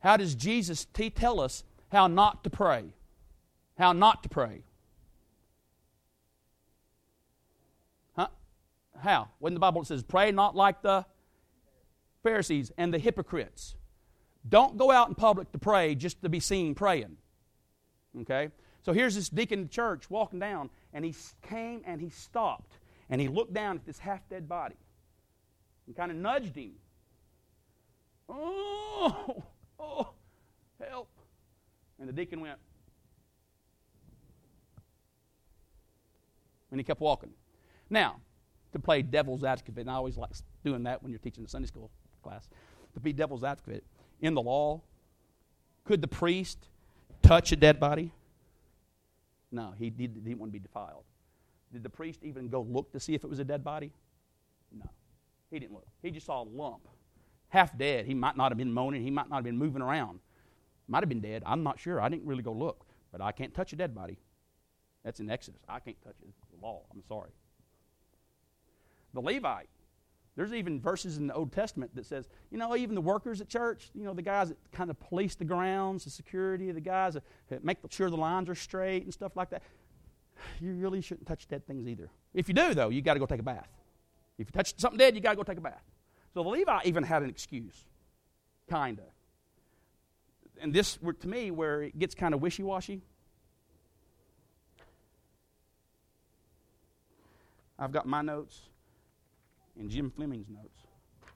How 0.00 0.16
does 0.16 0.34
Jesus 0.34 0.84
t- 0.84 1.10
tell 1.10 1.40
us 1.40 1.64
how 1.90 2.06
not 2.06 2.44
to 2.44 2.50
pray? 2.50 2.84
How 3.78 3.92
not 3.92 4.22
to 4.24 4.28
pray? 4.28 4.64
Huh? 8.16 8.28
How? 8.98 9.28
When 9.38 9.54
the 9.54 9.60
Bible 9.60 9.84
says, 9.84 10.02
pray 10.02 10.30
not 10.30 10.56
like 10.56 10.82
the 10.82 11.04
Pharisees 12.22 12.72
and 12.78 12.92
the 12.92 12.98
hypocrites. 12.98 13.74
Don't 14.48 14.76
go 14.76 14.90
out 14.90 15.08
in 15.08 15.14
public 15.14 15.52
to 15.52 15.58
pray 15.58 15.94
just 15.94 16.22
to 16.22 16.28
be 16.28 16.40
seen 16.40 16.74
praying. 16.74 17.16
Okay? 18.20 18.50
So 18.82 18.92
here's 18.92 19.14
this 19.14 19.28
deacon 19.28 19.60
in 19.60 19.64
the 19.66 19.70
church 19.70 20.10
walking 20.10 20.38
down, 20.38 20.70
and 20.92 21.04
he 21.04 21.14
came 21.42 21.82
and 21.86 22.00
he 22.00 22.10
stopped, 22.10 22.78
and 23.08 23.20
he 23.20 23.28
looked 23.28 23.54
down 23.54 23.76
at 23.76 23.86
this 23.86 23.98
half 23.98 24.28
dead 24.28 24.48
body 24.48 24.76
and 25.86 25.96
kind 25.96 26.10
of 26.10 26.16
nudged 26.16 26.54
him 26.54 26.72
Oh, 28.28 29.42
oh, 29.78 30.10
help. 30.80 31.08
And 31.98 32.08
the 32.08 32.12
deacon 32.12 32.40
went. 32.40 32.58
And 36.70 36.80
he 36.80 36.84
kept 36.84 37.00
walking. 37.00 37.30
Now, 37.88 38.16
to 38.74 38.78
play 38.78 39.02
devil's 39.02 39.42
advocate, 39.42 39.78
and 39.78 39.90
I 39.90 39.94
always 39.94 40.16
like 40.16 40.30
doing 40.64 40.82
that 40.84 41.02
when 41.02 41.10
you're 41.10 41.18
teaching 41.18 41.44
a 41.44 41.48
Sunday 41.48 41.68
school 41.68 41.90
class, 42.22 42.48
to 42.92 43.00
be 43.00 43.12
devil's 43.12 43.42
advocate, 43.42 43.84
in 44.20 44.34
the 44.34 44.42
law, 44.42 44.80
could 45.84 46.00
the 46.00 46.08
priest 46.08 46.68
touch 47.22 47.52
a 47.52 47.56
dead 47.56 47.80
body? 47.80 48.12
No, 49.50 49.74
he, 49.78 49.90
did, 49.90 50.12
he 50.14 50.20
didn't 50.20 50.38
want 50.38 50.50
to 50.50 50.58
be 50.58 50.62
defiled. 50.62 51.04
Did 51.72 51.82
the 51.82 51.90
priest 51.90 52.20
even 52.22 52.48
go 52.48 52.62
look 52.62 52.92
to 52.92 53.00
see 53.00 53.14
if 53.14 53.24
it 53.24 53.30
was 53.30 53.38
a 53.38 53.44
dead 53.44 53.64
body? 53.64 53.92
No. 54.72 54.88
He 55.50 55.58
didn't 55.58 55.72
look. 55.72 55.86
He 56.02 56.10
just 56.10 56.26
saw 56.26 56.42
a 56.42 56.44
lump 56.44 56.88
half 57.54 57.78
dead. 57.78 58.04
He 58.04 58.14
might 58.14 58.36
not 58.36 58.50
have 58.50 58.58
been 58.58 58.72
moaning. 58.72 59.02
He 59.02 59.10
might 59.10 59.30
not 59.30 59.36
have 59.36 59.44
been 59.44 59.56
moving 59.56 59.80
around. 59.80 60.18
Might 60.88 61.02
have 61.02 61.08
been 61.08 61.20
dead. 61.20 61.42
I'm 61.46 61.62
not 61.62 61.78
sure. 61.78 62.00
I 62.00 62.08
didn't 62.08 62.26
really 62.26 62.42
go 62.42 62.52
look. 62.52 62.84
But 63.12 63.20
I 63.20 63.32
can't 63.32 63.54
touch 63.54 63.72
a 63.72 63.76
dead 63.76 63.94
body. 63.94 64.18
That's 65.04 65.20
in 65.20 65.30
Exodus. 65.30 65.62
I 65.68 65.78
can't 65.78 66.00
touch 66.02 66.16
it. 66.20 66.28
It's 66.28 66.50
the 66.50 66.66
law. 66.66 66.82
I'm 66.92 67.02
sorry. 67.08 67.30
The 69.14 69.20
Levite. 69.20 69.68
There's 70.36 70.52
even 70.52 70.80
verses 70.80 71.16
in 71.16 71.28
the 71.28 71.34
Old 71.34 71.52
Testament 71.52 71.94
that 71.94 72.06
says, 72.06 72.28
you 72.50 72.58
know, 72.58 72.74
even 72.74 72.96
the 72.96 73.00
workers 73.00 73.40
at 73.40 73.48
church, 73.48 73.90
you 73.94 74.02
know, 74.02 74.12
the 74.12 74.22
guys 74.22 74.48
that 74.48 74.58
kind 74.72 74.90
of 74.90 74.98
police 74.98 75.36
the 75.36 75.44
grounds, 75.44 76.04
the 76.04 76.10
security, 76.10 76.72
the 76.72 76.80
guys 76.80 77.16
that 77.48 77.64
make 77.64 77.78
sure 77.90 78.10
the 78.10 78.16
lines 78.16 78.48
are 78.48 78.54
straight 78.56 79.04
and 79.04 79.12
stuff 79.12 79.36
like 79.36 79.50
that. 79.50 79.62
You 80.60 80.72
really 80.72 81.00
shouldn't 81.00 81.28
touch 81.28 81.46
dead 81.46 81.64
things 81.66 81.86
either. 81.86 82.10
If 82.34 82.48
you 82.48 82.54
do, 82.54 82.74
though, 82.74 82.88
you 82.88 83.00
got 83.00 83.14
to 83.14 83.20
go 83.20 83.26
take 83.26 83.38
a 83.38 83.44
bath. 83.44 83.68
If 84.36 84.48
you 84.48 84.52
touch 84.52 84.76
something 84.76 84.98
dead, 84.98 85.14
you 85.14 85.20
got 85.20 85.30
to 85.30 85.36
go 85.36 85.44
take 85.44 85.58
a 85.58 85.60
bath. 85.60 85.84
So 86.34 86.42
the 86.42 86.48
Levite 86.48 86.86
even 86.86 87.04
had 87.04 87.22
an 87.22 87.30
excuse, 87.30 87.84
kind 88.68 88.98
of. 88.98 89.04
And 90.60 90.74
this, 90.74 90.98
to 91.20 91.28
me, 91.28 91.52
where 91.52 91.82
it 91.82 91.96
gets 91.96 92.16
kind 92.16 92.34
of 92.34 92.42
wishy 92.42 92.64
washy. 92.64 93.02
I've 97.78 97.92
got 97.92 98.06
my 98.06 98.22
notes 98.22 98.60
and 99.78 99.90
Jim 99.90 100.10
Fleming's 100.10 100.48
notes. 100.48 100.82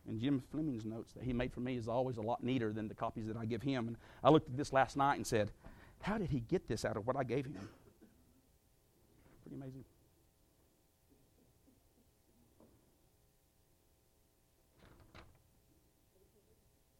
And 0.06 0.20
Jim 0.20 0.42
Fleming's 0.50 0.84
notes 0.84 1.12
that 1.12 1.24
he 1.24 1.32
made 1.32 1.52
for 1.52 1.60
me 1.60 1.76
is 1.76 1.86
always 1.86 2.16
a 2.16 2.22
lot 2.22 2.42
neater 2.42 2.72
than 2.72 2.88
the 2.88 2.94
copies 2.94 3.26
that 3.26 3.36
I 3.36 3.44
give 3.44 3.62
him. 3.62 3.88
And 3.88 3.96
I 4.24 4.30
looked 4.30 4.48
at 4.48 4.56
this 4.56 4.72
last 4.72 4.96
night 4.96 5.16
and 5.16 5.26
said, 5.26 5.50
How 6.00 6.16
did 6.16 6.30
he 6.30 6.40
get 6.40 6.66
this 6.66 6.84
out 6.84 6.96
of 6.96 7.06
what 7.06 7.16
I 7.16 7.24
gave 7.24 7.44
him? 7.44 7.68
Pretty 9.42 9.56
amazing. 9.56 9.84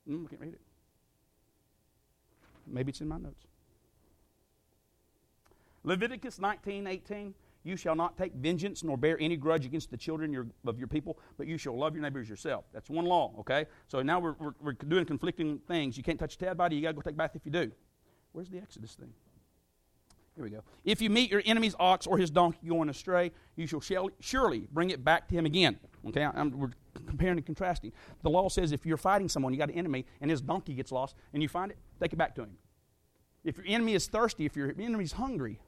Mm, 0.08 0.26
I 0.26 0.28
can't 0.28 0.40
read 0.40 0.54
it. 0.54 0.60
Maybe 2.66 2.90
it's 2.90 3.00
in 3.00 3.08
my 3.08 3.18
notes. 3.18 3.46
Leviticus 5.84 6.38
19 6.38 6.86
18. 6.86 7.34
You 7.68 7.76
shall 7.76 7.94
not 7.94 8.16
take 8.16 8.32
vengeance 8.32 8.82
nor 8.82 8.96
bear 8.96 9.18
any 9.20 9.36
grudge 9.36 9.66
against 9.66 9.90
the 9.90 9.98
children 9.98 10.32
your, 10.32 10.46
of 10.66 10.78
your 10.78 10.88
people, 10.88 11.18
but 11.36 11.46
you 11.46 11.58
shall 11.58 11.76
love 11.76 11.94
your 11.94 12.02
neighbors 12.02 12.26
yourself. 12.26 12.64
That's 12.72 12.88
one 12.88 13.04
law, 13.04 13.34
okay? 13.40 13.66
So 13.88 14.00
now 14.00 14.18
we're, 14.18 14.32
we're, 14.38 14.54
we're 14.58 14.72
doing 14.72 15.04
conflicting 15.04 15.58
things. 15.68 15.98
You 15.98 16.02
can't 16.02 16.18
touch 16.18 16.36
a 16.36 16.38
dead 16.38 16.56
body, 16.56 16.76
you 16.76 16.82
got 16.82 16.88
to 16.88 16.94
go 16.94 17.02
take 17.02 17.12
a 17.12 17.16
bath 17.18 17.32
if 17.34 17.44
you 17.44 17.52
do. 17.52 17.70
Where's 18.32 18.48
the 18.48 18.56
Exodus 18.56 18.94
thing? 18.94 19.12
Here 20.34 20.44
we 20.44 20.48
go. 20.48 20.62
If 20.82 21.02
you 21.02 21.10
meet 21.10 21.30
your 21.30 21.42
enemy's 21.44 21.74
ox 21.78 22.06
or 22.06 22.16
his 22.16 22.30
donkey 22.30 22.68
going 22.68 22.88
astray, 22.88 23.32
you 23.54 23.66
shall 23.66 24.08
surely 24.18 24.66
bring 24.72 24.88
it 24.88 25.04
back 25.04 25.28
to 25.28 25.34
him 25.34 25.44
again. 25.44 25.78
Okay, 26.06 26.24
I'm, 26.24 26.58
we're 26.58 26.70
comparing 27.06 27.36
and 27.36 27.44
contrasting. 27.44 27.92
The 28.22 28.30
law 28.30 28.48
says 28.48 28.72
if 28.72 28.86
you're 28.86 28.96
fighting 28.96 29.28
someone, 29.28 29.52
you 29.52 29.58
got 29.58 29.68
an 29.68 29.74
enemy, 29.74 30.06
and 30.22 30.30
his 30.30 30.40
donkey 30.40 30.72
gets 30.72 30.90
lost, 30.90 31.16
and 31.34 31.42
you 31.42 31.50
find 31.50 31.70
it, 31.70 31.76
take 32.00 32.14
it 32.14 32.16
back 32.16 32.34
to 32.36 32.44
him. 32.44 32.56
If 33.44 33.58
your 33.58 33.66
enemy 33.66 33.92
is 33.92 34.06
thirsty, 34.06 34.46
if 34.46 34.56
your 34.56 34.72
enemy 34.78 35.04
is 35.04 35.12
hungry, 35.12 35.60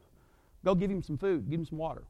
Go 0.64 0.75
give 0.75 0.90
him 0.90 1.03
some 1.03 1.16
food, 1.16 1.49
give 1.49 1.61
him 1.61 1.66
some 1.66 1.79
water. 1.79 2.05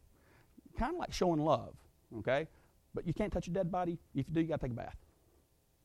Kind 0.79 0.95
of 0.95 0.99
like 0.99 1.13
showing 1.13 1.41
love, 1.41 1.75
okay? 2.19 2.49
But 2.95 3.07
you 3.07 3.13
can't 3.13 3.33
touch 3.33 3.47
a 3.47 3.51
dead 3.51 3.71
body. 3.71 3.99
If 4.15 4.29
you 4.29 4.35
do, 4.35 4.41
you 4.41 4.49
got 4.49 4.61
to 4.61 4.67
take 4.67 4.73
a 4.73 4.77
bath. 4.77 4.97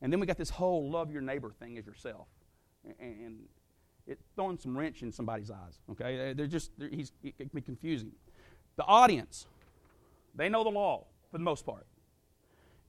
And 0.02 0.12
then 0.12 0.20
we 0.20 0.26
got 0.26 0.38
this 0.38 0.50
whole 0.50 0.90
love 0.90 1.12
your 1.12 1.22
neighbor 1.22 1.52
thing 1.60 1.78
as 1.78 1.86
yourself. 1.86 2.28
And 3.00 3.40
it's 4.08 4.24
throwing 4.36 4.58
some 4.58 4.78
wrench 4.78 5.02
in 5.02 5.12
somebody's 5.12 5.50
eyes, 5.50 5.80
okay? 5.92 6.34
They're 6.34 6.48
just, 6.48 6.72
they're, 6.78 6.90
he's, 6.90 7.12
it 7.24 7.38
can 7.38 7.50
be 7.54 7.62
confusing. 7.62 8.12
The 8.76 8.84
audience, 8.84 9.48
they 10.36 10.50
know 10.50 10.64
the 10.64 10.70
law 10.70 11.06
for 11.32 11.38
the 11.38 11.44
most 11.44 11.66
part. 11.66 11.88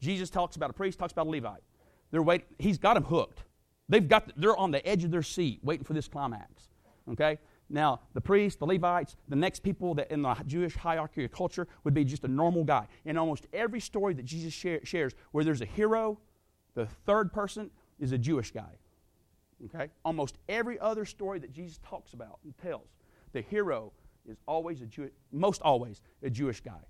Jesus 0.01 0.29
talks 0.29 0.57
about 0.57 0.71
a 0.71 0.75
priest, 0.75 0.99
talks 0.99 1.12
about 1.12 1.27
a 1.27 1.31
Levite. 1.31 1.62
They're 2.11 2.23
waiting, 2.23 2.47
he's 2.59 2.79
got 2.79 2.95
them 2.95 3.05
hooked. 3.05 3.45
They've 3.89 4.07
got, 4.07 4.33
they're 4.37 4.57
on 4.57 4.71
the 4.73 4.87
edge 4.87 5.05
of 5.05 5.11
their 5.11 5.23
seat 5.23 5.61
waiting 5.62 5.85
for 5.85 5.95
this 5.95 6.09
climax, 6.09 6.69
okay? 7.12 7.39
Now, 7.69 8.01
the 8.15 8.21
priests, 8.21 8.59
the 8.59 8.67
Levites, 8.67 9.17
the 9.29 9.37
next 9.37 9.63
people 9.63 9.95
that 9.95 10.11
in 10.11 10.23
the 10.23 10.35
Jewish 10.47 10.77
hierarchy 10.77 11.25
of 11.25 11.33
culture 11.33 11.67
would 11.83 11.95
be 11.95 12.05
just 12.05 12.25
a 12.25 12.29
normal 12.29 12.63
guy. 12.63 12.87
In 13.05 13.19
almost 13.19 13.47
every 13.53 13.81
story 13.81 14.15
that 14.15 14.25
Jesus 14.25 14.53
share, 14.53 14.81
shares 14.85 15.15
where 15.33 15.45
there's 15.45 15.63
a 15.63 15.67
hero, 15.67 16.19
the 16.75 16.87
third 16.87 17.33
person 17.33 17.71
is 17.99 18.13
a 18.13 18.19
Jewish 18.19 18.53
guy. 18.53 18.79
Okay? 19.65 19.91
Almost 20.05 20.39
every 20.49 20.79
other 20.79 21.05
story 21.05 21.39
that 21.41 21.53
Jesus 21.53 21.81
talks 21.85 22.13
about 22.13 22.39
and 22.45 22.57
tells, 22.59 22.89
the 23.33 23.41
hero 23.41 23.93
is 24.29 24.37
always 24.47 24.81
a 24.83 24.87
Jew, 24.87 25.11
most 25.33 25.61
always 25.63 26.01
a 26.23 26.31
Jewish 26.31 26.61
guy. 26.61 26.85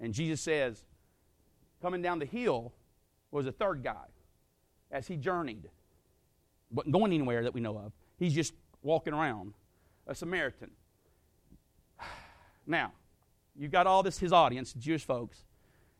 And 0.00 0.12
Jesus 0.12 0.40
says, 0.40 0.84
coming 1.80 2.02
down 2.02 2.18
the 2.18 2.26
hill 2.26 2.72
was 3.30 3.46
a 3.46 3.52
third 3.52 3.82
guy 3.82 4.06
as 4.90 5.06
he 5.06 5.16
journeyed. 5.16 5.68
Wasn't 6.70 6.92
going 6.92 7.12
anywhere 7.12 7.42
that 7.44 7.54
we 7.54 7.60
know 7.60 7.78
of. 7.78 7.92
He's 8.18 8.34
just 8.34 8.52
walking 8.82 9.12
around, 9.12 9.54
a 10.06 10.14
Samaritan. 10.14 10.70
Now, 12.66 12.92
you've 13.56 13.70
got 13.70 13.86
all 13.86 14.02
this, 14.02 14.18
his 14.18 14.30
audience, 14.30 14.74
Jewish 14.74 15.02
folks, 15.02 15.44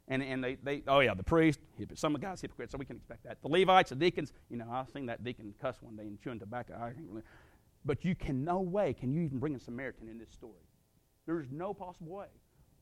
and, 0.07 0.23
and 0.23 0.45
they, 0.45 0.57
they, 0.63 0.83
oh 0.87 1.01
yeah, 1.01 1.15
the 1.15 1.23
priest, 1.23 1.61
some 1.95 2.15
of 2.15 2.21
the 2.21 2.27
guys 2.27 2.43
hypocrites, 2.43 2.73
so 2.73 2.79
we 2.79 2.85
can 2.85 2.97
expect 2.97 3.25
that. 3.25 3.41
The 3.41 3.49
Levites, 3.49 3.89
the 3.89 3.97
deacons, 3.97 4.35
you 4.51 4.59
know, 4.59 4.67
I've 4.71 4.91
seen 4.91 5.07
that 5.07 5.25
deacon 5.25 5.55
cuss 5.61 5.77
one 5.81 5.97
day 5.97 6.03
and 6.03 6.21
chewing 6.21 6.39
tobacco. 6.39 6.75
I 6.79 6.89
ain't 6.89 6.97
really, 7.09 7.23
but 7.85 8.05
you 8.05 8.15
can, 8.15 8.45
no 8.45 8.61
way 8.61 8.93
can 8.93 9.13
you 9.13 9.23
even 9.23 9.39
bring 9.39 9.55
a 9.55 9.61
Samaritan 9.61 10.09
in 10.09 10.19
this 10.19 10.31
story. 10.31 10.53
There's 11.27 11.47
no 11.51 11.73
possible 11.75 12.13
way. 12.13 12.27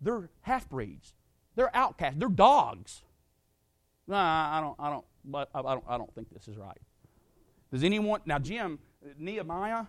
They're 0.01 0.31
half 0.43 0.69
breeds. 0.69 1.15
They're 1.55 1.75
outcasts. 1.75 2.19
They're 2.19 2.29
dogs. 2.29 3.03
Nah, 4.07 4.59
I 4.59 4.61
don't, 4.61 4.77
I 4.79 4.91
don't, 4.91 5.49
I 5.55 5.63
don't, 5.63 5.85
I 5.89 5.99
don't 5.99 6.15
think 6.15 6.33
this 6.33 6.47
is 6.47 6.57
right. 6.57 6.79
Does 7.73 7.83
anyone 7.83 8.21
now, 8.25 8.39
Jim, 8.39 8.79
Nehemiah, 9.19 9.85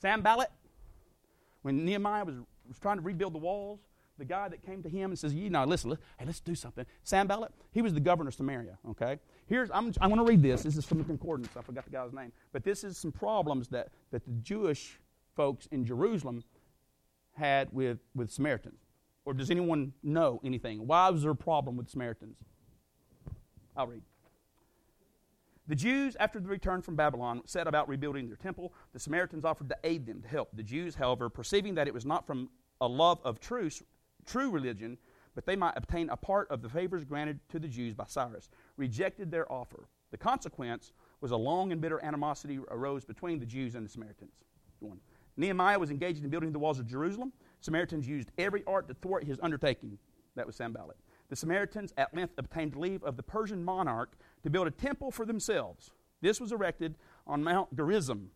Sanballat, 0.00 0.50
when 1.62 1.84
Nehemiah 1.84 2.24
was, 2.24 2.36
was 2.66 2.78
trying 2.78 2.96
to 2.96 3.02
rebuild 3.02 3.34
the 3.34 3.38
walls, 3.38 3.80
the 4.18 4.24
guy 4.24 4.48
that 4.48 4.64
came 4.64 4.82
to 4.82 4.88
him 4.88 5.10
and 5.10 5.18
says, 5.18 5.34
"You 5.34 5.50
know, 5.50 5.64
listen, 5.64 5.90
listen 5.90 6.04
hey, 6.18 6.26
let's 6.26 6.40
do 6.40 6.54
something." 6.54 6.86
Sanballat, 7.02 7.52
he 7.72 7.82
was 7.82 7.94
the 7.94 8.00
governor 8.00 8.28
of 8.28 8.34
Samaria. 8.34 8.78
Okay, 8.90 9.18
here's 9.46 9.70
I'm 9.70 9.92
I'm 10.00 10.10
going 10.10 10.24
to 10.24 10.30
read 10.30 10.42
this. 10.42 10.62
This 10.62 10.76
is 10.76 10.84
from 10.84 10.98
the 10.98 11.04
concordance. 11.04 11.50
I 11.56 11.62
forgot 11.62 11.84
the 11.84 11.90
guy's 11.90 12.12
name, 12.12 12.32
but 12.52 12.62
this 12.62 12.84
is 12.84 12.96
some 12.96 13.12
problems 13.12 13.68
that 13.68 13.88
that 14.10 14.24
the 14.24 14.32
Jewish 14.42 14.98
folks 15.34 15.66
in 15.72 15.84
Jerusalem 15.84 16.44
had 17.32 17.72
with 17.72 17.98
with 18.14 18.30
Samaritans. 18.30 18.78
Or 19.24 19.32
does 19.32 19.50
anyone 19.50 19.94
know 20.02 20.40
anything? 20.44 20.86
Why 20.86 21.08
was 21.08 21.22
there 21.22 21.30
a 21.30 21.36
problem 21.36 21.76
with 21.76 21.88
Samaritans? 21.88 22.36
I'll 23.76 23.86
read. 23.86 24.02
The 25.66 25.74
Jews, 25.74 26.14
after 26.20 26.40
the 26.40 26.48
return 26.48 26.82
from 26.82 26.94
Babylon, 26.94 27.42
set 27.46 27.66
about 27.66 27.88
rebuilding 27.88 28.26
their 28.26 28.36
temple. 28.36 28.74
The 28.92 28.98
Samaritans 28.98 29.46
offered 29.46 29.70
to 29.70 29.76
aid 29.82 30.06
them, 30.06 30.20
to 30.20 30.28
help. 30.28 30.50
The 30.52 30.62
Jews, 30.62 30.94
however, 30.94 31.30
perceiving 31.30 31.74
that 31.76 31.88
it 31.88 31.94
was 31.94 32.04
not 32.04 32.26
from 32.26 32.50
a 32.82 32.86
love 32.86 33.20
of 33.24 33.40
truce, 33.40 33.82
true 34.26 34.50
religion, 34.50 34.98
but 35.34 35.46
they 35.46 35.56
might 35.56 35.76
obtain 35.76 36.10
a 36.10 36.16
part 36.16 36.50
of 36.50 36.60
the 36.60 36.68
favors 36.68 37.04
granted 37.04 37.40
to 37.48 37.58
the 37.58 37.68
Jews 37.68 37.94
by 37.94 38.04
Cyrus, 38.06 38.50
rejected 38.76 39.30
their 39.30 39.50
offer. 39.50 39.88
The 40.10 40.18
consequence 40.18 40.92
was 41.22 41.30
a 41.30 41.36
long 41.36 41.72
and 41.72 41.80
bitter 41.80 42.02
animosity 42.04 42.58
arose 42.70 43.04
between 43.04 43.38
the 43.38 43.46
Jews 43.46 43.74
and 43.74 43.86
the 43.86 43.90
Samaritans. 43.90 44.34
One. 44.80 45.00
Nehemiah 45.36 45.78
was 45.78 45.90
engaged 45.90 46.22
in 46.22 46.30
building 46.30 46.52
the 46.52 46.58
walls 46.58 46.78
of 46.78 46.86
Jerusalem. 46.86 47.32
Samaritans 47.60 48.06
used 48.06 48.30
every 48.38 48.62
art 48.66 48.86
to 48.88 48.94
thwart 48.94 49.24
his 49.24 49.40
undertaking. 49.42 49.98
That 50.36 50.46
was 50.46 50.56
Sanballat. 50.56 50.96
The 51.30 51.36
Samaritans 51.36 51.92
at 51.96 52.14
length 52.14 52.34
obtained 52.36 52.76
leave 52.76 53.02
of 53.02 53.16
the 53.16 53.22
Persian 53.22 53.64
monarch 53.64 54.12
to 54.44 54.50
build 54.50 54.68
a 54.68 54.70
temple 54.70 55.10
for 55.10 55.26
themselves. 55.26 55.90
This 56.20 56.40
was 56.40 56.52
erected 56.52 56.94
on 57.26 57.42
Mount 57.42 57.74
Gerizim, 57.74 58.30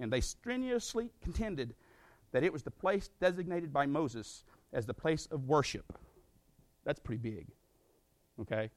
and 0.00 0.12
they 0.12 0.20
strenuously 0.20 1.10
contended 1.22 1.74
that 2.32 2.44
it 2.44 2.52
was 2.52 2.62
the 2.62 2.70
place 2.70 3.10
designated 3.20 3.72
by 3.72 3.84
Moses 3.84 4.44
as 4.72 4.86
the 4.86 4.94
place 4.94 5.26
of 5.26 5.44
worship. 5.44 5.92
That's 6.84 7.00
pretty 7.00 7.20
big. 7.20 7.48
Okay? 8.40 8.70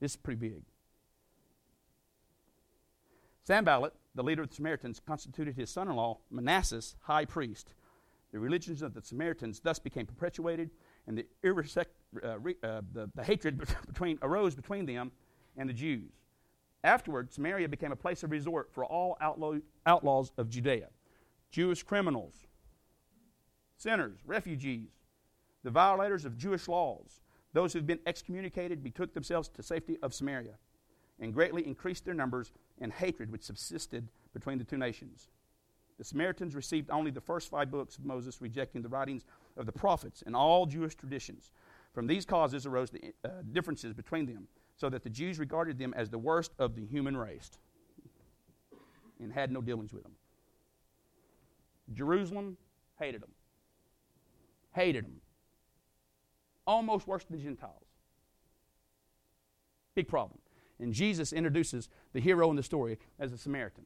This 0.00 0.12
is 0.12 0.16
pretty 0.16 0.38
big. 0.38 0.62
Sanballat, 3.42 3.92
the 4.14 4.22
leader 4.22 4.42
of 4.42 4.48
the 4.48 4.54
Samaritans, 4.54 5.00
constituted 5.04 5.56
his 5.56 5.68
son 5.68 5.88
in 5.88 5.96
law, 5.96 6.18
Manasseh, 6.30 6.96
high 7.02 7.24
priest. 7.24 7.74
The 8.32 8.38
religions 8.38 8.82
of 8.82 8.94
the 8.94 9.02
Samaritans 9.02 9.60
thus 9.60 9.78
became 9.78 10.06
perpetuated, 10.06 10.70
and 11.06 11.18
the, 11.18 11.26
uh, 11.44 12.38
re- 12.38 12.56
uh, 12.62 12.80
the, 12.92 13.10
the 13.14 13.24
hatred 13.24 13.58
between, 13.86 14.18
arose 14.22 14.54
between 14.54 14.86
them 14.86 15.12
and 15.56 15.68
the 15.68 15.74
Jews. 15.74 16.12
Afterward, 16.82 17.32
Samaria 17.32 17.68
became 17.68 17.92
a 17.92 17.96
place 17.96 18.22
of 18.22 18.30
resort 18.30 18.70
for 18.72 18.84
all 18.84 19.16
outlaw, 19.20 19.54
outlaws 19.86 20.32
of 20.36 20.50
Judea 20.50 20.88
Jewish 21.50 21.82
criminals, 21.82 22.46
sinners, 23.76 24.18
refugees, 24.26 24.88
the 25.62 25.70
violators 25.70 26.24
of 26.24 26.36
Jewish 26.36 26.68
laws, 26.68 27.20
those 27.52 27.72
who 27.72 27.78
have 27.78 27.86
been 27.86 28.00
excommunicated 28.06 28.82
betook 28.82 29.14
themselves 29.14 29.48
to 29.50 29.62
safety 29.62 29.96
of 30.02 30.12
Samaria 30.12 30.58
and 31.20 31.32
greatly 31.32 31.66
increased 31.66 32.04
their 32.04 32.14
numbers 32.14 32.52
and 32.80 32.92
hatred 32.92 33.30
which 33.30 33.44
subsisted 33.44 34.08
between 34.32 34.58
the 34.58 34.64
two 34.64 34.76
nations. 34.76 35.28
The 35.96 36.04
Samaritans 36.04 36.56
received 36.56 36.90
only 36.90 37.12
the 37.12 37.20
first 37.20 37.48
five 37.48 37.70
books 37.70 37.96
of 37.96 38.04
Moses, 38.04 38.40
rejecting 38.40 38.82
the 38.82 38.88
writings 38.88 39.24
of 39.56 39.66
the 39.66 39.72
prophets 39.72 40.22
and 40.26 40.34
all 40.34 40.66
Jewish 40.66 40.96
traditions. 40.96 41.52
From 41.92 42.08
these 42.08 42.24
causes 42.24 42.66
arose 42.66 42.90
the 42.90 43.14
uh, 43.24 43.28
differences 43.52 43.94
between 43.94 44.26
them, 44.26 44.48
so 44.76 44.88
that 44.90 45.02
the 45.02 45.10
Jews 45.10 45.38
regarded 45.38 45.78
them 45.78 45.94
as 45.96 46.10
the 46.10 46.18
worst 46.18 46.52
of 46.58 46.74
the 46.74 46.84
human 46.84 47.16
race 47.16 47.50
and 49.20 49.32
had 49.32 49.50
no 49.52 49.60
dealings 49.60 49.92
with 49.92 50.02
them. 50.02 50.12
Jerusalem 51.92 52.56
hated 52.98 53.22
them 53.22 53.30
hated 54.74 55.04
them. 55.04 55.20
Almost 56.66 57.06
worse 57.06 57.24
than 57.24 57.38
the 57.38 57.42
Gentiles. 57.42 57.86
Big 59.94 60.08
problem. 60.08 60.38
And 60.80 60.92
Jesus 60.92 61.32
introduces 61.32 61.88
the 62.12 62.20
hero 62.20 62.50
in 62.50 62.56
the 62.56 62.62
story 62.62 62.98
as 63.18 63.32
a 63.32 63.38
Samaritan. 63.38 63.84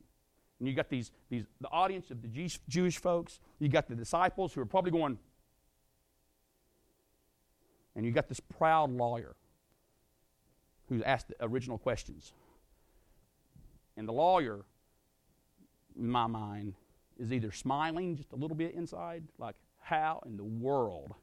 And 0.58 0.68
you 0.68 0.74
got 0.74 0.88
these, 0.88 1.12
these 1.28 1.44
the 1.60 1.68
audience 1.68 2.10
of 2.10 2.22
the 2.22 2.28
Jewish, 2.28 2.58
Jewish 2.68 2.98
folks. 2.98 3.40
You 3.58 3.68
got 3.68 3.88
the 3.88 3.94
disciples 3.94 4.52
who 4.52 4.60
are 4.60 4.66
probably 4.66 4.90
going, 4.90 5.18
and 7.94 8.04
you 8.04 8.10
got 8.10 8.28
this 8.28 8.40
proud 8.40 8.90
lawyer 8.90 9.36
who 10.88 11.02
asked 11.04 11.28
the 11.28 11.36
original 11.40 11.78
questions. 11.78 12.32
And 13.96 14.06
the 14.06 14.12
lawyer, 14.12 14.64
in 15.98 16.08
my 16.08 16.26
mind, 16.26 16.74
is 17.18 17.32
either 17.32 17.52
smiling 17.52 18.16
just 18.16 18.32
a 18.32 18.36
little 18.36 18.56
bit 18.56 18.74
inside, 18.74 19.24
like, 19.38 19.56
how 19.80 20.22
in 20.26 20.36
the 20.36 20.44
world 20.44 21.14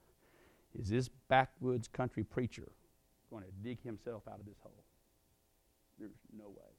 is 0.78 0.90
this 0.90 1.10
backwoods 1.30 1.88
country 1.88 2.24
preacher 2.24 2.68
going 3.30 3.44
to 3.44 3.52
dig 3.64 3.82
himself 3.82 4.24
out 4.28 4.40
of 4.40 4.46
this 4.46 4.58
hole? 4.62 4.84
There's 6.00 6.12
no 6.38 6.50
way. 6.50 6.76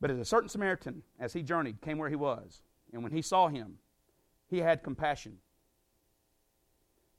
But 0.00 0.12
as 0.12 0.18
a 0.18 0.24
certain 0.24 0.48
Samaritan, 0.48 1.02
as 1.18 1.32
he 1.32 1.42
journeyed, 1.42 1.80
came 1.80 1.98
where 1.98 2.08
he 2.08 2.14
was, 2.14 2.62
and 2.92 3.02
when 3.02 3.12
he 3.12 3.22
saw 3.22 3.48
him, 3.48 3.78
he 4.46 4.58
had 4.58 4.82
compassion 4.82 5.38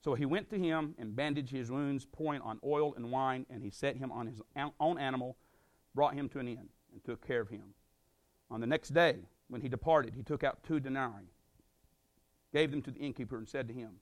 so 0.01 0.13
he 0.13 0.25
went 0.25 0.49
to 0.49 0.57
him 0.57 0.95
and 0.97 1.15
bandaged 1.15 1.51
his 1.51 1.69
wounds, 1.69 2.05
pouring 2.05 2.41
on 2.41 2.59
oil 2.63 2.93
and 2.95 3.11
wine, 3.11 3.45
and 3.49 3.61
he 3.61 3.69
set 3.69 3.97
him 3.97 4.11
on 4.11 4.27
his 4.27 4.41
own 4.79 4.97
animal, 4.97 5.37
brought 5.93 6.13
him 6.13 6.29
to 6.29 6.39
an 6.39 6.47
inn, 6.47 6.69
and 6.93 7.03
took 7.03 7.25
care 7.25 7.41
of 7.41 7.49
him. 7.49 7.73
On 8.49 8.61
the 8.61 8.67
next 8.67 8.89
day, 8.89 9.17
when 9.49 9.61
he 9.61 9.67
departed, 9.67 10.13
he 10.15 10.23
took 10.23 10.43
out 10.43 10.63
two 10.63 10.79
denarii, 10.79 11.33
gave 12.53 12.71
them 12.71 12.81
to 12.83 12.91
the 12.91 12.99
innkeeper, 12.99 13.37
and 13.37 13.47
said 13.47 13.67
to 13.67 13.73
him, 13.73 13.99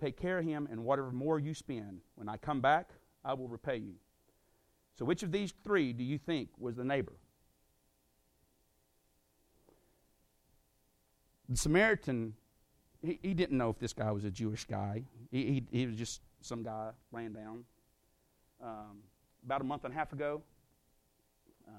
Take 0.00 0.16
care 0.16 0.38
of 0.38 0.44
him, 0.44 0.66
and 0.70 0.84
whatever 0.84 1.12
more 1.12 1.38
you 1.38 1.52
spend, 1.52 2.00
when 2.14 2.28
I 2.28 2.36
come 2.36 2.60
back, 2.60 2.90
I 3.24 3.34
will 3.34 3.48
repay 3.48 3.76
you. 3.76 3.94
So, 4.98 5.04
which 5.04 5.22
of 5.22 5.30
these 5.30 5.52
three 5.62 5.92
do 5.92 6.02
you 6.02 6.18
think 6.18 6.48
was 6.58 6.76
the 6.76 6.84
neighbor? 6.84 7.14
The 11.48 11.56
Samaritan 11.56 12.34
he, 13.04 13.18
he 13.22 13.34
didn't 13.34 13.58
know 13.58 13.70
if 13.70 13.78
this 13.78 13.92
guy 13.92 14.10
was 14.10 14.24
a 14.24 14.30
Jewish 14.30 14.64
guy. 14.64 15.02
He, 15.30 15.64
he, 15.70 15.78
he 15.78 15.86
was 15.86 15.96
just 15.96 16.22
some 16.40 16.62
guy 16.62 16.90
laying 17.12 17.32
down. 17.32 17.64
Um, 18.62 18.98
about 19.44 19.60
a 19.60 19.64
month 19.64 19.84
and 19.84 19.92
a 19.92 19.96
half 19.96 20.12
ago, 20.12 20.42
uh, 21.68 21.70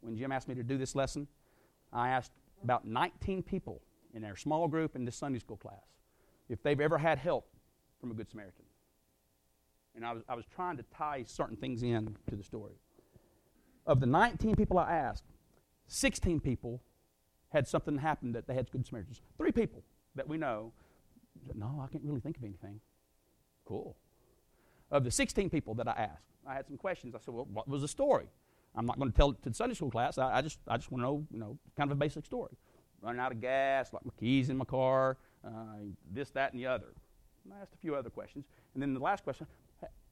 when 0.00 0.16
Jim 0.16 0.32
asked 0.32 0.48
me 0.48 0.54
to 0.56 0.62
do 0.62 0.76
this 0.76 0.94
lesson, 0.94 1.28
I 1.92 2.08
asked 2.08 2.32
about 2.62 2.86
19 2.86 3.42
people 3.42 3.82
in 4.14 4.24
our 4.24 4.36
small 4.36 4.66
group 4.68 4.96
in 4.96 5.04
this 5.04 5.16
Sunday 5.16 5.38
school 5.38 5.56
class 5.56 5.84
if 6.48 6.62
they've 6.62 6.80
ever 6.80 6.98
had 6.98 7.18
help 7.18 7.46
from 8.00 8.10
a 8.10 8.14
Good 8.14 8.28
Samaritan. 8.28 8.64
And 9.94 10.04
I 10.04 10.12
was, 10.12 10.22
I 10.28 10.34
was 10.34 10.44
trying 10.54 10.76
to 10.76 10.82
tie 10.96 11.24
certain 11.26 11.56
things 11.56 11.82
in 11.82 12.16
to 12.28 12.36
the 12.36 12.42
story. 12.42 12.74
Of 13.86 14.00
the 14.00 14.06
19 14.06 14.56
people 14.56 14.78
I 14.78 14.92
asked, 14.92 15.24
16 15.86 16.40
people 16.40 16.82
had 17.54 17.66
something 17.68 17.96
happen 17.96 18.32
that 18.32 18.46
they 18.46 18.54
had 18.54 18.70
Good 18.70 18.86
Samaritans. 18.86 19.20
Three 19.38 19.52
people 19.52 19.82
that 20.16 20.28
we 20.28 20.36
know 20.36 20.72
No, 21.54 21.82
I 21.82 21.90
can't 21.90 22.04
really 22.04 22.20
think 22.20 22.36
of 22.36 22.44
anything. 22.44 22.80
Cool. 23.64 23.96
Of 24.90 25.04
the 25.04 25.10
16 25.10 25.48
people 25.50 25.74
that 25.76 25.88
I 25.88 25.92
asked, 25.92 26.26
I 26.46 26.54
had 26.54 26.66
some 26.66 26.76
questions. 26.76 27.14
I 27.14 27.18
said, 27.24 27.32
Well, 27.32 27.48
what 27.50 27.68
was 27.68 27.82
the 27.82 27.88
story? 27.88 28.26
I'm 28.76 28.86
not 28.86 28.98
going 28.98 29.10
to 29.10 29.16
tell 29.16 29.30
it 29.30 29.42
to 29.44 29.48
the 29.48 29.54
Sunday 29.54 29.74
school 29.74 29.90
class. 29.90 30.18
I, 30.18 30.38
I 30.38 30.42
just, 30.42 30.58
I 30.66 30.76
just 30.76 30.90
want 30.90 31.02
to 31.02 31.06
know, 31.06 31.26
you 31.30 31.38
know, 31.38 31.58
kind 31.76 31.90
of 31.90 31.96
a 31.96 31.98
basic 31.98 32.26
story. 32.26 32.56
Running 33.00 33.20
out 33.20 33.30
of 33.30 33.40
gas, 33.40 33.92
like 33.92 34.04
my 34.04 34.12
keys 34.18 34.50
in 34.50 34.56
my 34.56 34.64
car, 34.64 35.16
uh, 35.46 35.50
this, 36.12 36.30
that, 36.30 36.52
and 36.52 36.60
the 36.60 36.66
other. 36.66 36.88
And 37.44 37.54
I 37.54 37.60
asked 37.60 37.74
a 37.74 37.78
few 37.78 37.94
other 37.94 38.10
questions. 38.10 38.46
And 38.74 38.82
then 38.82 38.94
the 38.94 39.00
last 39.00 39.22
question 39.22 39.46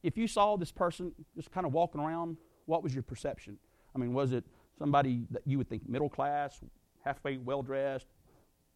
if 0.02 0.16
you 0.16 0.26
saw 0.26 0.56
this 0.56 0.72
person 0.72 1.12
just 1.34 1.50
kind 1.50 1.66
of 1.66 1.72
walking 1.72 2.00
around, 2.00 2.36
what 2.66 2.82
was 2.82 2.94
your 2.94 3.02
perception? 3.02 3.58
I 3.94 3.98
mean, 3.98 4.12
was 4.12 4.32
it 4.32 4.44
somebody 4.78 5.26
that 5.30 5.42
you 5.44 5.58
would 5.58 5.68
think 5.68 5.88
middle 5.88 6.08
class, 6.08 6.60
halfway 7.04 7.36
well 7.36 7.62
dressed, 7.62 8.06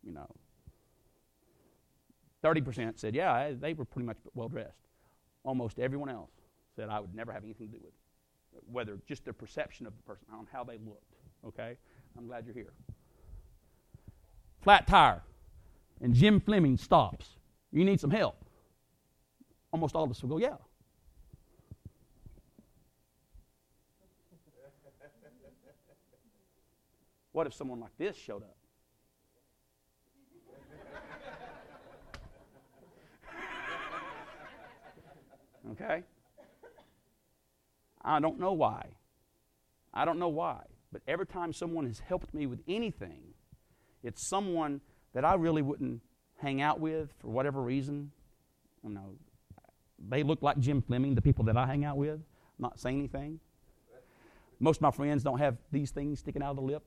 you 0.04 0.12
know? 0.12 0.28
30% 2.44 2.98
said, 2.98 3.14
yeah, 3.14 3.52
they 3.58 3.74
were 3.74 3.84
pretty 3.84 4.06
much 4.06 4.18
well 4.34 4.48
dressed. 4.48 4.78
Almost 5.44 5.78
everyone 5.78 6.08
else 6.08 6.30
said, 6.74 6.88
I 6.88 7.00
would 7.00 7.14
never 7.14 7.32
have 7.32 7.44
anything 7.44 7.68
to 7.68 7.72
do 7.72 7.78
with 7.82 7.92
it, 7.92 8.62
whether 8.70 8.98
just 9.08 9.24
their 9.24 9.32
perception 9.32 9.86
of 9.86 9.94
the 9.96 10.02
person, 10.02 10.26
on 10.32 10.46
how 10.52 10.62
they 10.64 10.78
looked. 10.84 11.14
Okay? 11.46 11.76
I'm 12.16 12.26
glad 12.26 12.44
you're 12.44 12.54
here. 12.54 12.72
Flat 14.62 14.86
tire, 14.86 15.22
and 16.00 16.14
Jim 16.14 16.40
Fleming 16.40 16.76
stops. 16.76 17.36
You 17.72 17.84
need 17.84 18.00
some 18.00 18.10
help. 18.10 18.36
Almost 19.72 19.94
all 19.94 20.04
of 20.04 20.10
us 20.10 20.22
will 20.22 20.30
go, 20.30 20.38
yeah. 20.38 20.56
What 27.36 27.46
if 27.46 27.52
someone 27.52 27.80
like 27.80 27.90
this 27.98 28.16
showed 28.16 28.42
up? 28.42 28.56
okay? 35.72 36.02
I 38.02 38.20
don't 38.20 38.40
know 38.40 38.54
why. 38.54 38.86
I 39.92 40.06
don't 40.06 40.18
know 40.18 40.30
why. 40.30 40.62
But 40.90 41.02
every 41.06 41.26
time 41.26 41.52
someone 41.52 41.84
has 41.84 41.98
helped 41.98 42.32
me 42.32 42.46
with 42.46 42.60
anything, 42.66 43.34
it's 44.02 44.26
someone 44.26 44.80
that 45.12 45.26
I 45.26 45.34
really 45.34 45.60
wouldn't 45.60 46.00
hang 46.38 46.62
out 46.62 46.80
with 46.80 47.12
for 47.18 47.28
whatever 47.28 47.60
reason. 47.60 48.12
You 48.82 48.94
know, 48.94 49.10
they 50.08 50.22
look 50.22 50.40
like 50.40 50.58
Jim 50.58 50.80
Fleming, 50.80 51.14
the 51.14 51.20
people 51.20 51.44
that 51.44 51.56
I 51.58 51.66
hang 51.66 51.84
out 51.84 51.98
with, 51.98 52.20
not 52.58 52.80
saying 52.80 52.98
anything. 52.98 53.40
Most 54.58 54.78
of 54.78 54.82
my 54.84 54.90
friends 54.90 55.22
don't 55.22 55.38
have 55.38 55.58
these 55.70 55.90
things 55.90 56.20
sticking 56.20 56.42
out 56.42 56.52
of 56.52 56.56
the 56.56 56.62
lip. 56.62 56.82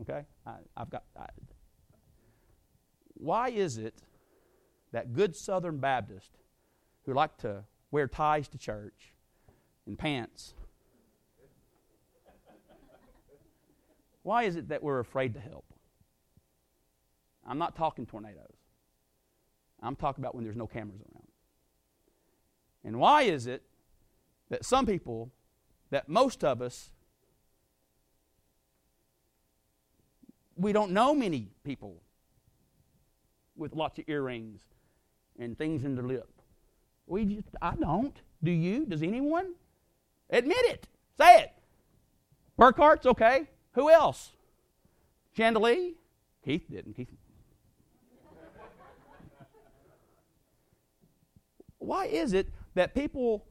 Okay? 0.00 0.24
I, 0.46 0.54
have 0.76 0.90
got. 0.90 1.04
I, 1.18 1.26
why 3.14 3.50
is 3.50 3.78
it 3.78 3.94
that 4.92 5.12
good 5.12 5.36
Southern 5.36 5.78
Baptists 5.78 6.36
who 7.04 7.14
like 7.14 7.36
to 7.38 7.64
wear 7.90 8.08
ties 8.08 8.48
to 8.48 8.58
church 8.58 9.12
and 9.86 9.98
pants, 9.98 10.54
why 14.22 14.44
is 14.44 14.56
it 14.56 14.68
that 14.68 14.82
we're 14.82 15.00
afraid 15.00 15.34
to 15.34 15.40
help? 15.40 15.64
I'm 17.46 17.58
not 17.58 17.74
talking 17.74 18.06
tornadoes. 18.06 18.56
I'm 19.82 19.96
talking 19.96 20.22
about 20.22 20.34
when 20.34 20.44
there's 20.44 20.56
no 20.56 20.68
cameras 20.68 21.00
around. 21.00 21.26
And 22.84 22.98
why 22.98 23.22
is 23.22 23.46
it 23.46 23.62
that 24.48 24.64
some 24.64 24.86
people, 24.86 25.32
that 25.90 26.08
most 26.08 26.44
of 26.44 26.62
us 26.62 26.92
we 30.56 30.72
don't 30.72 30.92
know 30.92 31.14
many 31.14 31.48
people 31.64 31.96
with 33.56 33.74
lots 33.74 33.98
of 33.98 34.04
earrings 34.08 34.60
and 35.38 35.56
things 35.56 35.84
in 35.84 35.94
their 35.94 36.04
lip. 36.04 36.28
We 37.06 37.24
just, 37.24 37.48
I 37.60 37.74
don't. 37.74 38.16
Do 38.42 38.50
you? 38.50 38.86
Does 38.86 39.02
anyone? 39.02 39.54
Admit 40.30 40.64
it. 40.64 40.88
Say 41.18 41.42
it. 41.42 41.52
Burkhart's 42.56 43.06
okay. 43.06 43.48
Who 43.72 43.90
else? 43.90 44.32
Chandelier? 45.36 45.92
Keith 46.44 46.64
didn't. 46.70 46.94
Keith. 46.94 47.08
Why 51.78 52.06
is 52.06 52.32
it 52.32 52.48
that 52.74 52.94
people 52.94 53.44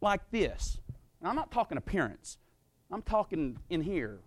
like 0.00 0.20
this, 0.32 0.78
I'm 1.22 1.36
not 1.36 1.52
talking 1.52 1.78
appearance, 1.78 2.38
I'm 2.90 3.02
talking 3.02 3.58
in 3.70 3.82
here, 3.82 4.18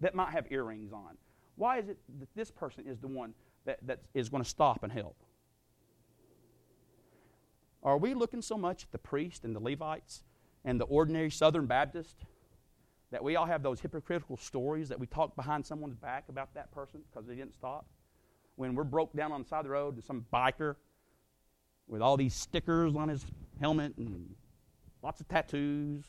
that 0.00 0.14
might 0.14 0.32
have 0.32 0.50
earrings 0.50 0.92
on, 0.92 1.16
why 1.56 1.78
is 1.78 1.88
it 1.88 1.98
that 2.20 2.28
this 2.34 2.50
person 2.50 2.84
is 2.86 2.98
the 3.00 3.08
one 3.08 3.34
that, 3.64 3.78
that 3.86 4.00
is 4.14 4.28
going 4.28 4.42
to 4.42 4.48
stop 4.48 4.82
and 4.82 4.92
help? 4.92 5.16
Are 7.82 7.98
we 7.98 8.14
looking 8.14 8.42
so 8.42 8.56
much 8.56 8.84
at 8.84 8.92
the 8.92 8.98
priest 8.98 9.44
and 9.44 9.54
the 9.54 9.60
Levites 9.60 10.22
and 10.64 10.80
the 10.80 10.84
ordinary 10.84 11.30
Southern 11.30 11.66
Baptist 11.66 12.16
that 13.10 13.22
we 13.22 13.36
all 13.36 13.46
have 13.46 13.62
those 13.62 13.80
hypocritical 13.80 14.36
stories 14.36 14.88
that 14.88 14.98
we 14.98 15.06
talk 15.06 15.36
behind 15.36 15.64
someone's 15.64 15.94
back 15.94 16.24
about 16.28 16.52
that 16.54 16.72
person 16.72 17.00
because 17.08 17.26
they 17.26 17.36
didn't 17.36 17.54
stop? 17.54 17.86
When 18.56 18.74
we're 18.74 18.84
broke 18.84 19.14
down 19.14 19.32
on 19.32 19.42
the 19.42 19.48
side 19.48 19.60
of 19.60 19.64
the 19.64 19.70
road 19.70 19.94
and 19.94 20.04
some 20.04 20.26
biker 20.32 20.76
with 21.86 22.02
all 22.02 22.16
these 22.16 22.34
stickers 22.34 22.96
on 22.96 23.08
his 23.08 23.24
helmet 23.60 23.96
and 23.96 24.34
lots 25.02 25.20
of 25.20 25.28
tattoos, 25.28 26.04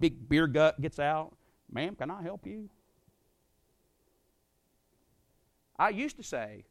big 0.00 0.28
beer 0.28 0.48
gut 0.48 0.80
gets 0.80 0.98
out, 0.98 1.36
ma'am, 1.70 1.94
can 1.94 2.10
I 2.10 2.22
help 2.22 2.46
you? 2.46 2.68
I 5.78 5.90
used 5.90 6.16
to 6.16 6.22
say 6.22 6.64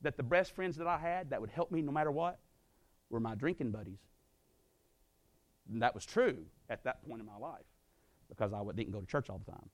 that 0.00 0.16
the 0.16 0.22
best 0.22 0.54
friends 0.54 0.76
that 0.76 0.86
I 0.86 0.98
had 0.98 1.30
that 1.30 1.40
would 1.40 1.50
help 1.50 1.70
me 1.70 1.82
no 1.82 1.92
matter 1.92 2.10
what 2.10 2.38
were 3.10 3.20
my 3.20 3.34
drinking 3.34 3.70
buddies. 3.70 4.00
And 5.70 5.82
that 5.82 5.94
was 5.94 6.04
true 6.04 6.44
at 6.68 6.84
that 6.84 7.06
point 7.06 7.20
in 7.20 7.26
my 7.26 7.36
life 7.36 7.64
because 8.28 8.52
I 8.52 8.60
didn't 8.74 8.92
go 8.92 9.00
to 9.00 9.06
church 9.06 9.30
all 9.30 9.38
the 9.38 9.50
time. 9.50 9.68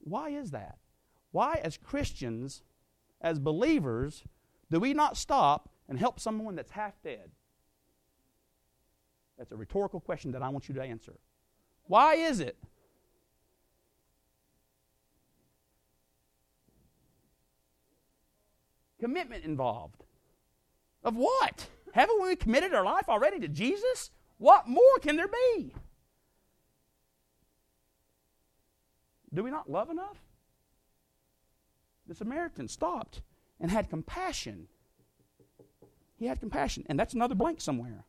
Why 0.00 0.30
is 0.30 0.50
that? 0.52 0.78
Why, 1.32 1.60
as 1.62 1.76
Christians, 1.76 2.62
as 3.20 3.38
believers, 3.38 4.24
do 4.70 4.78
we 4.78 4.94
not 4.94 5.16
stop 5.16 5.68
and 5.88 5.98
help 5.98 6.20
someone 6.20 6.54
that's 6.54 6.70
half 6.70 7.02
dead? 7.02 7.30
That's 9.36 9.52
a 9.52 9.56
rhetorical 9.56 10.00
question 10.00 10.32
that 10.32 10.42
I 10.42 10.48
want 10.48 10.68
you 10.68 10.74
to 10.76 10.82
answer. 10.82 11.14
Why 11.84 12.14
is 12.14 12.40
it 12.40 12.56
commitment 19.08 19.42
involved. 19.42 20.04
Of 21.02 21.16
what? 21.16 21.68
Haven't 21.92 22.20
we 22.22 22.36
committed 22.36 22.74
our 22.74 22.84
life 22.84 23.08
already 23.08 23.40
to 23.40 23.48
Jesus? 23.48 24.10
What 24.36 24.68
more 24.68 24.98
can 25.00 25.16
there 25.16 25.28
be? 25.28 25.72
Do 29.32 29.42
we 29.42 29.50
not 29.50 29.70
love 29.70 29.88
enough? 29.88 30.18
The 32.06 32.14
Samaritan 32.14 32.68
stopped 32.68 33.22
and 33.58 33.70
had 33.70 33.88
compassion. 33.88 34.68
He 36.18 36.26
had 36.26 36.40
compassion. 36.40 36.84
And 36.88 37.00
that's 37.00 37.14
another 37.14 37.34
blank 37.34 37.62
somewhere. 37.62 38.04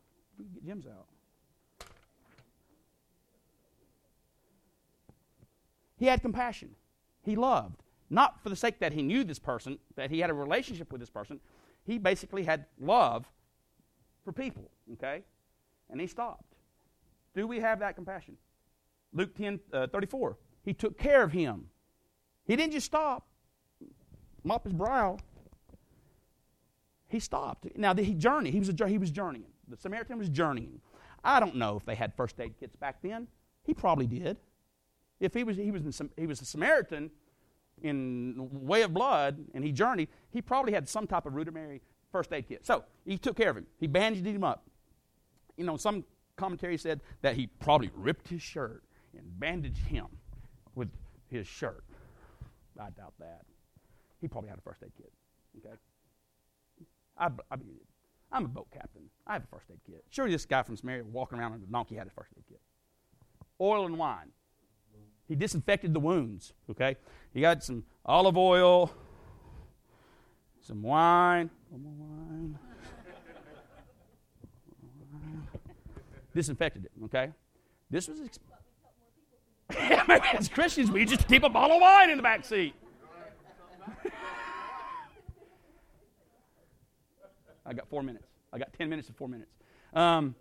Get 0.54 0.66
Jim's 0.66 0.86
out. 0.86 1.08
He 5.98 6.08
had 6.08 6.22
compassion. 6.22 6.76
He 7.24 7.38
loved. 7.38 7.84
Not 8.10 8.42
for 8.42 8.50
the 8.50 8.56
sake 8.56 8.80
that 8.80 8.94
he 8.94 9.02
knew 9.02 9.24
this 9.24 9.40
person, 9.40 9.78
that 9.96 10.10
he 10.10 10.20
had 10.20 10.30
a 10.30 10.34
relationship 10.34 10.92
with 10.92 11.00
this 11.00 11.10
person. 11.10 11.40
He 11.86 11.98
basically 11.98 12.44
had 12.44 12.66
love 12.80 13.30
for 14.24 14.32
people, 14.32 14.70
okay? 14.94 15.24
And 15.90 16.02
he 16.02 16.08
stopped. 16.08 16.56
Do 17.36 17.48
we 17.48 17.60
have 17.60 17.80
that 17.80 17.96
compassion? 17.96 18.38
Luke 19.14 19.36
10 19.36 19.60
uh, 19.74 19.88
34. 19.88 20.38
He 20.64 20.74
took 20.74 20.98
care 20.98 21.24
of 21.24 21.32
him. 21.32 21.66
He 22.46 22.56
didn't 22.56 22.74
just 22.74 22.88
stop, 22.88 23.28
mop 24.44 24.64
his 24.64 24.74
brow. 24.74 25.18
He 27.08 27.20
stopped. 27.20 27.68
Now, 27.76 27.94
he 27.96 28.14
journeyed. 28.14 28.54
He 28.54 28.60
was, 28.60 28.70
a, 28.70 28.88
he 28.88 28.98
was 28.98 29.12
journeying. 29.12 29.52
The 29.68 29.78
Samaritan 29.78 30.18
was 30.18 30.30
journeying. 30.30 30.80
I 31.24 31.40
don't 31.40 31.56
know 31.56 31.78
if 31.78 31.86
they 31.86 31.96
had 31.96 32.14
first 32.16 32.40
aid 32.40 32.56
kits 32.60 32.76
back 32.76 33.02
then. 33.02 33.28
He 33.64 33.74
probably 33.74 34.08
did. 34.08 34.38
If 35.20 35.34
he 35.34 35.44
was, 35.44 35.58
he 35.58 35.72
was, 35.72 36.00
in, 36.00 36.10
he 36.18 36.28
was 36.28 36.42
a 36.42 36.46
Samaritan, 36.46 37.12
in 37.84 38.36
way 38.52 38.82
of 38.82 38.94
blood 38.94 39.38
and 39.54 39.64
he 39.64 39.72
journeyed, 39.72 40.10
he 40.30 40.42
probably 40.42 40.74
had 40.74 40.88
some 40.88 41.08
type 41.08 41.26
of 41.26 41.34
rudimentary 41.34 41.82
first 42.12 42.32
aid 42.34 42.48
kit. 42.48 42.66
So 42.66 42.84
he 43.06 43.18
took 43.18 43.38
care 43.38 43.50
of 43.50 43.58
him. 43.58 43.68
He 43.80 43.88
bandaged 43.88 44.26
him 44.26 44.44
up. 44.44 44.64
you 45.58 45.66
know, 45.66 45.78
some 45.78 46.06
commentary 46.38 46.78
said 46.78 47.02
that 47.22 47.36
he 47.36 47.48
probably 47.48 47.92
ripped 47.94 48.30
his 48.30 48.42
shirt 48.42 48.84
and 49.18 49.40
bandaged 49.40 49.86
him 49.88 50.08
with 50.76 50.90
his 51.30 51.48
shirt. 51.48 51.84
I 52.80 52.90
doubt 52.92 53.14
that. 53.20 53.42
He 54.22 54.28
probably 54.28 54.50
had 54.50 54.60
a 54.60 54.62
first 54.62 54.82
aid 54.84 54.92
kit. 54.98 55.12
Okay? 55.58 55.76
I, 57.18 57.28
I 57.52 57.58
I'm 58.32 58.46
a 58.46 58.48
boat 58.48 58.68
captain. 58.72 59.10
I 59.28 59.34
have 59.34 59.44
a 59.44 59.48
first 59.48 59.66
aid 59.72 59.80
kit. 59.86 60.04
Sure, 60.10 60.30
this 60.30 60.46
guy 60.46 60.64
from 60.64 60.78
Samaria 60.78 61.04
walking 61.04 61.40
around 61.40 61.54
on 61.54 61.62
a 61.62 61.72
donkey 61.72 61.96
had 61.96 62.08
a 62.08 62.12
first 62.12 62.32
aid 62.38 62.44
kit. 62.48 62.62
Oil 63.60 63.86
and 63.86 63.98
wine. 63.98 64.32
He 65.30 65.36
disinfected 65.36 65.94
the 65.94 66.00
wounds. 66.00 66.54
Okay? 66.72 66.98
He 67.34 67.40
got 67.40 67.64
some 67.64 67.84
olive 68.04 68.36
oil, 68.36 68.92
some 70.60 70.82
wine. 70.82 71.52
wine. 71.72 72.60
disinfected 76.34 76.86
it. 76.86 76.92
Okay? 77.06 77.30
This 77.90 78.08
was. 78.08 78.20
Exp- 78.20 78.40
as 80.36 80.50
Christians, 80.50 80.90
we 80.90 81.06
just 81.06 81.28
keep 81.28 81.44
a 81.44 81.50
bottle 81.50 81.78
of 81.78 81.82
wine 81.82 82.10
in 82.10 82.18
the 82.18 82.24
back 82.24 82.44
seat. 82.44 82.74
I 87.66 87.74
got 87.74 87.88
four 87.88 88.02
minutes. 88.02 88.26
I 88.52 88.58
got 88.58 88.74
10 88.74 88.90
minutes 88.90 89.08
to 89.10 89.14
four 89.14 89.28
minutes. 89.28 89.52
Um, 89.94 90.34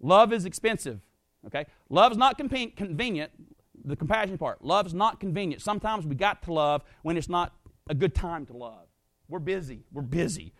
love 0.00 0.32
is 0.32 0.44
expensive. 0.44 1.00
Okay? 1.44 1.66
Love's 1.90 2.16
not 2.16 2.38
convenient. 2.38 3.32
The 3.84 3.96
compassion 3.96 4.38
part. 4.38 4.64
Love's 4.64 4.94
not 4.94 5.20
convenient. 5.20 5.62
Sometimes 5.62 6.06
we 6.06 6.14
got 6.14 6.42
to 6.44 6.52
love 6.52 6.82
when 7.02 7.16
it's 7.16 7.28
not 7.28 7.52
a 7.88 7.94
good 7.94 8.14
time 8.14 8.46
to 8.46 8.56
love. 8.56 8.86
We're 9.28 9.40
busy. 9.40 9.84
We're 9.92 10.02
busy. 10.02 10.52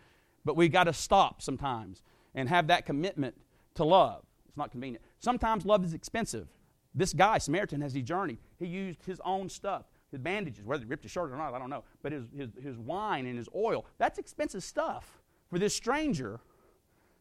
But 0.43 0.55
we 0.55 0.67
got 0.67 0.85
to 0.85 0.93
stop 0.93 1.41
sometimes 1.41 2.01
and 2.35 2.49
have 2.49 2.67
that 2.67 2.85
commitment 2.85 3.35
to 3.75 3.83
love. 3.83 4.25
It's 4.47 4.57
not 4.57 4.71
convenient. 4.71 5.03
Sometimes 5.19 5.65
love 5.65 5.85
is 5.85 5.93
expensive. 5.93 6.47
This 6.93 7.13
guy, 7.13 7.37
Samaritan, 7.37 7.81
as 7.81 7.93
he 7.93 8.01
journeyed, 8.01 8.37
he 8.59 8.67
used 8.67 9.03
his 9.03 9.19
own 9.25 9.49
stuff, 9.49 9.85
his 10.11 10.19
bandages, 10.19 10.63
whether 10.63 10.83
he 10.83 10.89
ripped 10.89 11.03
his 11.03 11.11
shirt 11.11 11.31
or 11.31 11.37
not, 11.37 11.53
I 11.53 11.59
don't 11.59 11.69
know, 11.69 11.83
but 12.03 12.11
his, 12.11 12.25
his, 12.35 12.49
his 12.61 12.77
wine 12.77 13.25
and 13.25 13.37
his 13.37 13.49
oil. 13.55 13.85
That's 13.97 14.19
expensive 14.19 14.63
stuff 14.63 15.21
for 15.49 15.57
this 15.57 15.75
stranger 15.75 16.39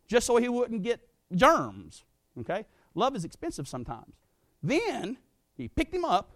just 0.08 0.26
so 0.26 0.36
he 0.36 0.48
wouldn't 0.48 0.82
get 0.82 1.00
germs. 1.34 2.04
Okay? 2.40 2.66
Love 2.94 3.16
is 3.16 3.24
expensive 3.24 3.66
sometimes. 3.66 4.14
Then 4.62 5.16
he 5.56 5.68
picked 5.68 5.94
him 5.94 6.04
up 6.04 6.32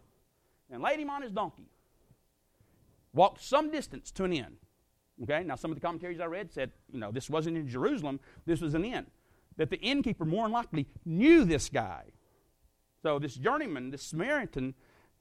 and 0.71 0.83
laid 0.83 1.01
him 1.01 1.11
on 1.11 1.23
his 1.23 1.33
donkey, 1.33 1.69
walked 3.13 3.43
some 3.43 3.71
distance 3.71 4.11
to 4.13 4.25
an 4.25 4.33
inn. 4.33 4.57
Okay? 5.23 5.43
Now, 5.45 5.57
some 5.57 5.71
of 5.71 5.77
the 5.77 5.81
commentaries 5.81 6.21
I 6.21 6.27
read 6.27 6.53
said, 6.53 6.73
you 6.93 7.01
know, 7.01 7.11
this 7.11 7.31
wasn't 7.31 7.57
in 7.57 7.69
Jerusalem, 7.69 8.21
this 8.45 8.61
was 8.61 8.75
an 8.75 8.85
inn. 8.85 9.07
That 9.57 9.71
the 9.71 9.81
innkeeper 9.81 10.25
more 10.25 10.45
than 10.45 10.53
likely 10.53 10.87
knew 11.05 11.45
this 11.45 11.69
guy. 11.69 12.05
So, 13.03 13.19
this 13.19 13.35
journeyman, 13.35 13.91
this 13.91 14.03
Samaritan, 14.03 14.75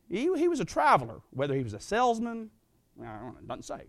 he, 0.10 0.30
he 0.38 0.48
was 0.48 0.60
a 0.60 0.66
traveler, 0.66 1.22
whether 1.32 1.54
he 1.54 1.64
was 1.64 1.74
a 1.74 1.80
salesman, 1.80 2.50
I 3.02 3.06
don't 3.06 3.36
know, 3.36 3.48
doesn't 3.48 3.64
say. 3.64 3.88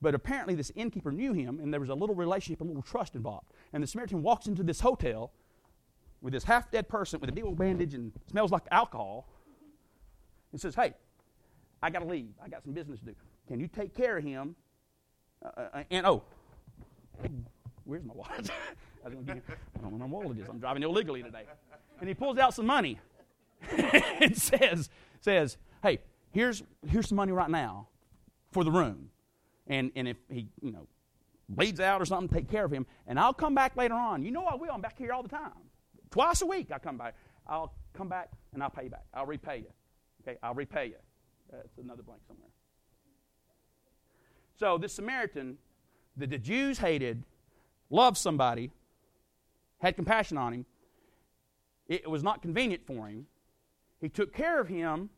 But 0.00 0.14
apparently, 0.14 0.54
this 0.54 0.72
innkeeper 0.74 1.12
knew 1.12 1.32
him, 1.32 1.60
and 1.60 1.72
there 1.72 1.80
was 1.80 1.90
a 1.90 1.94
little 1.94 2.14
relationship, 2.14 2.60
a 2.60 2.64
little 2.64 2.82
trust 2.82 3.14
involved. 3.14 3.52
And 3.72 3.82
the 3.82 3.86
Samaritan 3.86 4.22
walks 4.22 4.46
into 4.46 4.62
this 4.62 4.80
hotel 4.80 5.32
with 6.20 6.32
this 6.32 6.44
half 6.44 6.70
dead 6.70 6.88
person 6.88 7.20
with 7.20 7.30
a 7.30 7.32
big 7.32 7.44
old 7.44 7.56
bandage 7.56 7.94
and 7.94 8.12
smells 8.30 8.50
like 8.50 8.62
alcohol 8.70 9.28
and 10.54 10.60
says, 10.60 10.76
Hey, 10.76 10.94
I 11.82 11.90
got 11.90 11.98
to 11.98 12.04
leave. 12.06 12.30
I 12.42 12.48
got 12.48 12.62
some 12.62 12.72
business 12.72 13.00
to 13.00 13.06
do. 13.06 13.14
Can 13.48 13.58
you 13.58 13.66
take 13.66 13.92
care 13.92 14.16
of 14.16 14.24
him? 14.24 14.54
Uh, 15.44 15.62
uh 15.74 15.82
and 15.90 16.06
oh, 16.06 16.22
where's 17.84 18.04
my 18.04 18.14
wallet? 18.14 18.50
I, 19.06 19.10
don't 19.10 19.98
know 19.98 19.98
my 19.98 20.06
wallet 20.06 20.38
is. 20.38 20.48
I'm 20.48 20.60
driving 20.60 20.84
illegally 20.84 21.24
today. 21.24 21.42
And 21.98 22.08
he 22.08 22.14
pulls 22.14 22.38
out 22.38 22.54
some 22.54 22.66
money 22.66 23.00
and 23.70 24.36
says, 24.36 24.88
says, 25.20 25.58
Hey, 25.82 25.98
here's, 26.30 26.62
here's 26.86 27.08
some 27.08 27.16
money 27.16 27.32
right 27.32 27.50
now 27.50 27.88
for 28.52 28.62
the 28.62 28.70
room. 28.70 29.10
And, 29.66 29.90
and 29.96 30.06
if 30.06 30.16
he, 30.30 30.46
you 30.62 30.70
know, 30.70 30.86
bleeds 31.48 31.80
out 31.80 32.00
or 32.00 32.04
something, 32.04 32.28
take 32.28 32.48
care 32.48 32.64
of 32.64 32.70
him. 32.70 32.86
And 33.08 33.18
I'll 33.18 33.34
come 33.34 33.56
back 33.56 33.76
later 33.76 33.94
on. 33.94 34.22
You 34.22 34.30
know 34.30 34.44
I 34.44 34.54
will. 34.54 34.70
I'm 34.72 34.80
back 34.80 34.96
here 34.96 35.12
all 35.12 35.24
the 35.24 35.28
time. 35.28 35.50
Twice 36.10 36.42
a 36.42 36.46
week 36.46 36.70
I 36.72 36.78
come 36.78 36.96
back. 36.96 37.16
I'll 37.44 37.74
come 37.92 38.08
back 38.08 38.30
and 38.52 38.62
I'll 38.62 38.70
pay 38.70 38.84
you 38.84 38.90
back. 38.90 39.04
I'll 39.12 39.26
repay 39.26 39.58
you. 39.58 39.72
Okay, 40.26 40.38
I'll 40.42 40.54
repay 40.54 40.86
you. 40.86 40.96
That's 41.50 41.78
another 41.78 42.02
blank 42.02 42.22
somewhere. 42.26 42.48
So 44.56 44.78
this 44.78 44.94
Samaritan 44.94 45.58
that 46.16 46.30
the 46.30 46.38
Jews 46.38 46.78
hated, 46.78 47.22
loved 47.90 48.16
somebody, 48.16 48.70
had 49.78 49.96
compassion 49.96 50.38
on 50.38 50.52
him. 50.52 50.66
It 51.88 52.08
was 52.08 52.22
not 52.22 52.40
convenient 52.40 52.86
for 52.86 53.06
him. 53.08 53.26
He 54.00 54.08
took 54.08 54.32
care 54.32 54.60
of 54.60 54.68
him 54.68 55.10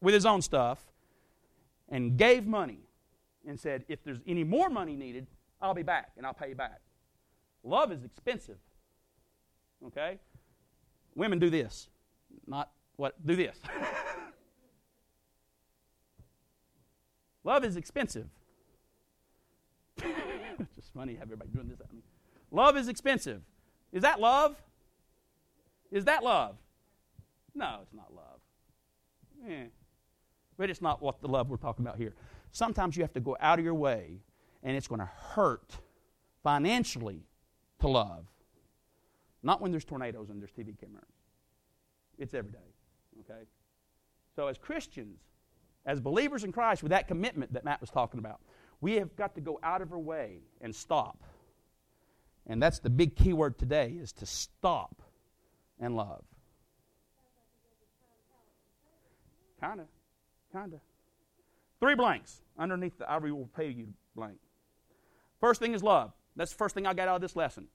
with 0.00 0.14
his 0.14 0.26
own 0.26 0.42
stuff 0.42 0.78
and 1.88 2.16
gave 2.16 2.46
money 2.46 2.80
and 3.46 3.58
said, 3.58 3.84
If 3.88 4.04
there's 4.04 4.20
any 4.26 4.44
more 4.44 4.68
money 4.68 4.94
needed, 4.94 5.26
I'll 5.60 5.74
be 5.74 5.82
back 5.82 6.12
and 6.16 6.24
I'll 6.24 6.34
pay 6.34 6.50
you 6.50 6.54
back. 6.54 6.80
Love 7.64 7.90
is 7.90 8.04
expensive. 8.04 8.58
Okay? 9.86 10.18
Women 11.14 11.38
do 11.38 11.50
this. 11.50 11.88
Not 12.46 12.70
what? 12.98 13.14
Do 13.24 13.36
this. 13.36 13.56
love 17.44 17.64
is 17.64 17.76
expensive. 17.76 18.26
it's 20.02 20.74
just 20.74 20.92
funny 20.92 21.14
have 21.14 21.22
everybody 21.22 21.50
doing 21.50 21.68
this 21.68 21.80
at 21.80 21.92
me. 21.94 22.02
Love 22.50 22.76
is 22.76 22.88
expensive. 22.88 23.40
Is 23.92 24.02
that 24.02 24.20
love? 24.20 24.56
Is 25.92 26.04
that 26.06 26.24
love? 26.24 26.56
No, 27.54 27.78
it's 27.82 27.94
not 27.94 28.12
love. 28.12 28.40
Eh. 29.48 29.66
But 30.56 30.68
it's 30.68 30.82
not 30.82 31.00
what 31.00 31.22
the 31.22 31.28
love 31.28 31.48
we're 31.48 31.56
talking 31.56 31.86
about 31.86 31.98
here. 31.98 32.14
Sometimes 32.50 32.96
you 32.96 33.04
have 33.04 33.12
to 33.12 33.20
go 33.20 33.36
out 33.40 33.60
of 33.60 33.64
your 33.64 33.74
way, 33.74 34.18
and 34.64 34.76
it's 34.76 34.88
going 34.88 35.00
to 35.00 35.10
hurt 35.34 35.76
financially 36.42 37.22
to 37.78 37.86
love. 37.86 38.26
Not 39.44 39.60
when 39.60 39.70
there's 39.70 39.84
tornadoes 39.84 40.30
and 40.30 40.40
there's 40.40 40.50
TV 40.50 40.76
cameras. 40.78 41.04
It's 42.18 42.34
every 42.34 42.50
day. 42.50 42.58
Okay? 43.20 43.44
So, 44.36 44.46
as 44.46 44.58
Christians, 44.58 45.20
as 45.86 46.00
believers 46.00 46.44
in 46.44 46.52
Christ, 46.52 46.82
with 46.82 46.90
that 46.90 47.08
commitment 47.08 47.52
that 47.54 47.64
Matt 47.64 47.80
was 47.80 47.90
talking 47.90 48.18
about, 48.18 48.40
we 48.80 48.94
have 48.94 49.14
got 49.16 49.34
to 49.34 49.40
go 49.40 49.58
out 49.62 49.82
of 49.82 49.92
our 49.92 49.98
way 49.98 50.38
and 50.60 50.74
stop. 50.74 51.24
And 52.46 52.62
that's 52.62 52.78
the 52.78 52.90
big 52.90 53.16
key 53.16 53.32
word 53.32 53.58
today 53.58 53.96
is 54.00 54.12
to 54.14 54.26
stop 54.26 55.02
and 55.78 55.96
love. 55.96 56.24
Kind 59.60 59.80
of. 59.80 59.86
Kind 60.52 60.72
of. 60.74 60.80
Three 61.80 61.94
blanks 61.94 62.40
underneath 62.58 62.98
the 62.98 63.10
I 63.10 63.18
will 63.18 63.50
pay 63.56 63.68
you 63.68 63.88
blank. 64.16 64.38
First 65.40 65.60
thing 65.60 65.74
is 65.74 65.82
love. 65.82 66.12
That's 66.36 66.52
the 66.52 66.56
first 66.56 66.74
thing 66.74 66.86
I 66.86 66.94
got 66.94 67.08
out 67.08 67.16
of 67.16 67.20
this 67.20 67.36
lesson. 67.36 67.66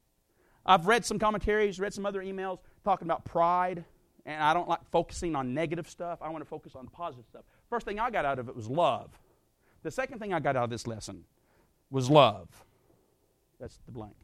I've 0.65 0.87
read 0.87 1.05
some 1.05 1.19
commentaries, 1.19 1.79
read 1.79 1.93
some 1.93 2.05
other 2.05 2.21
emails 2.21 2.59
talking 2.83 3.05
about 3.05 3.25
pride, 3.25 3.83
and 4.25 4.41
I 4.41 4.53
don't 4.53 4.69
like 4.69 4.79
focusing 4.91 5.35
on 5.35 5.53
negative 5.53 5.89
stuff. 5.89 6.19
I 6.21 6.29
want 6.29 6.43
to 6.43 6.49
focus 6.49 6.75
on 6.75 6.87
positive 6.87 7.25
stuff. 7.27 7.43
First 7.69 7.85
thing 7.85 7.99
I 7.99 8.09
got 8.09 8.25
out 8.25 8.39
of 8.39 8.47
it 8.47 8.55
was 8.55 8.69
love. 8.69 9.09
The 9.83 9.91
second 9.91 10.19
thing 10.19 10.33
I 10.33 10.39
got 10.39 10.55
out 10.55 10.65
of 10.65 10.69
this 10.69 10.87
lesson 10.87 11.25
was 11.89 12.09
love. 12.09 12.47
That's 13.59 13.79
the 13.85 13.91
blank. 13.91 14.15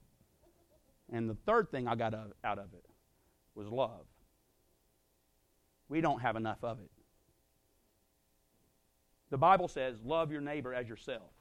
And 1.12 1.30
the 1.30 1.36
third 1.46 1.70
thing 1.70 1.88
I 1.88 1.96
got 1.96 2.14
out 2.14 2.60
of 2.60 2.74
it 2.74 2.86
was 3.56 3.68
love. 3.68 4.06
We 5.90 6.02
don't 6.02 6.22
have 6.22 6.36
enough 6.36 6.64
of 6.64 6.80
it. 6.80 6.90
The 9.32 9.38
Bible 9.38 9.68
says, 9.68 9.98
love 10.04 10.32
your 10.32 10.42
neighbor 10.42 10.74
as 10.74 10.88
yourself. 10.88 11.32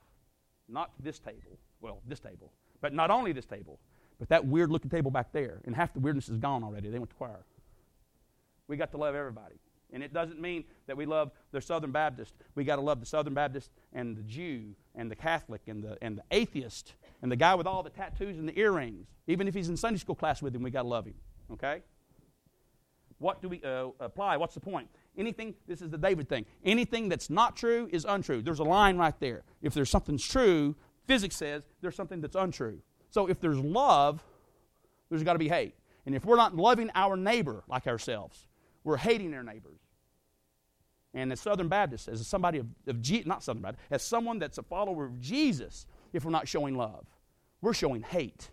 Not 0.69 0.91
this 1.01 1.19
table. 1.19 1.59
Well, 1.81 2.01
this 2.07 2.21
table. 2.21 2.53
But 2.81 2.93
not 2.93 3.11
only 3.11 3.33
this 3.33 3.47
table, 3.47 3.79
but 4.19 4.29
that 4.31 4.45
weird 4.47 4.71
looking 4.71 4.91
table 4.91 5.11
back 5.11 5.33
there. 5.33 5.61
And 5.65 5.77
half 5.77 5.93
the 5.93 6.01
weirdness 6.01 6.29
is 6.29 6.39
gone 6.39 6.65
already. 6.65 6.91
They 6.91 6.99
went 6.99 7.11
to 7.11 7.17
choir. 7.17 7.45
We 8.69 8.77
got 8.77 8.91
to 8.93 8.99
love 8.99 9.15
everybody. 9.15 9.57
And 9.93 10.03
it 10.03 10.13
doesn't 10.13 10.41
mean 10.41 10.65
that 10.87 10.97
we 10.97 11.07
love 11.07 11.31
the 11.51 11.61
Southern 11.61 11.93
Baptist. 11.93 12.35
We 12.55 12.65
got 12.65 12.77
to 12.77 12.83
love 12.83 13.01
the 13.01 13.07
Southern 13.07 13.35
Baptist 13.35 13.71
and 13.95 14.17
the 14.17 14.23
Jew 14.23 14.75
and 14.95 15.11
the 15.11 15.17
Catholic 15.17 15.63
and 15.67 15.83
the, 15.83 15.97
and 16.03 16.19
the 16.19 16.25
atheist 16.31 16.93
and 17.23 17.33
the 17.33 17.37
guy 17.37 17.55
with 17.55 17.67
all 17.67 17.83
the 17.83 17.91
tattoos 17.91 18.39
and 18.39 18.47
the 18.47 18.59
earrings. 18.59 19.07
Even 19.27 19.49
if 19.49 19.55
he's 19.55 19.71
in 19.71 19.77
Sunday 19.77 19.99
school 19.99 20.15
class 20.15 20.43
with 20.43 20.55
him, 20.55 20.63
we 20.63 20.71
got 20.71 20.83
to 20.83 20.89
love 20.89 21.07
him. 21.07 21.15
Okay? 21.53 21.83
What 23.19 23.41
do 23.41 23.49
we 23.49 23.63
uh, 23.65 23.89
apply? 23.99 24.37
What's 24.37 24.55
the 24.55 24.61
point? 24.61 24.89
Anything, 25.17 25.55
this 25.67 25.81
is 25.81 25.91
the 25.91 25.99
David 25.99 26.29
thing. 26.29 26.45
Anything 26.65 27.09
that's 27.09 27.31
not 27.31 27.57
true 27.57 27.89
is 27.91 28.05
untrue. 28.05 28.43
There's 28.43 28.61
a 28.61 28.65
line 28.65 28.99
right 28.99 29.19
there. 29.19 29.43
If 29.63 29.75
there's 29.75 29.91
something's 29.91 30.25
true, 30.27 30.77
physics 31.07 31.35
says 31.35 31.63
there's 31.81 31.97
something 31.97 32.21
that's 32.21 32.37
untrue. 32.37 32.81
So 33.11 33.27
if 33.27 33.41
there's 33.41 33.59
love, 33.59 34.23
there's 35.09 35.23
got 35.25 35.33
to 35.33 35.39
be 35.39 35.49
hate. 35.49 35.75
And 36.07 36.15
if 36.15 36.25
we're 36.25 36.37
not 36.37 36.55
loving 36.55 36.91
our 36.95 37.17
neighbor 37.17 37.65
like 37.69 37.87
ourselves, 37.87 38.47
we're 38.89 38.97
hating 38.97 39.35
our 39.35 39.43
neighbors. 39.43 39.81
And 41.13 41.31
as 41.31 41.41
Southern 41.41 41.69
Baptists, 41.69 42.09
as 42.09 42.27
somebody 42.27 42.59
of, 42.59 42.67
of 42.87 43.03
Je- 43.03 43.23
not 43.27 43.43
Southern 43.43 43.63
Baptist, 43.63 43.85
as 43.91 44.03
someone 44.03 44.39
that's 44.39 44.57
a 44.57 44.63
follower 44.63 45.05
of 45.05 45.21
Jesus, 45.21 45.87
if 46.15 46.25
we're 46.25 46.31
not 46.31 46.49
showing 46.49 46.75
love, 46.75 47.05
we're 47.61 47.75
showing 47.75 48.03
hate. 48.03 48.51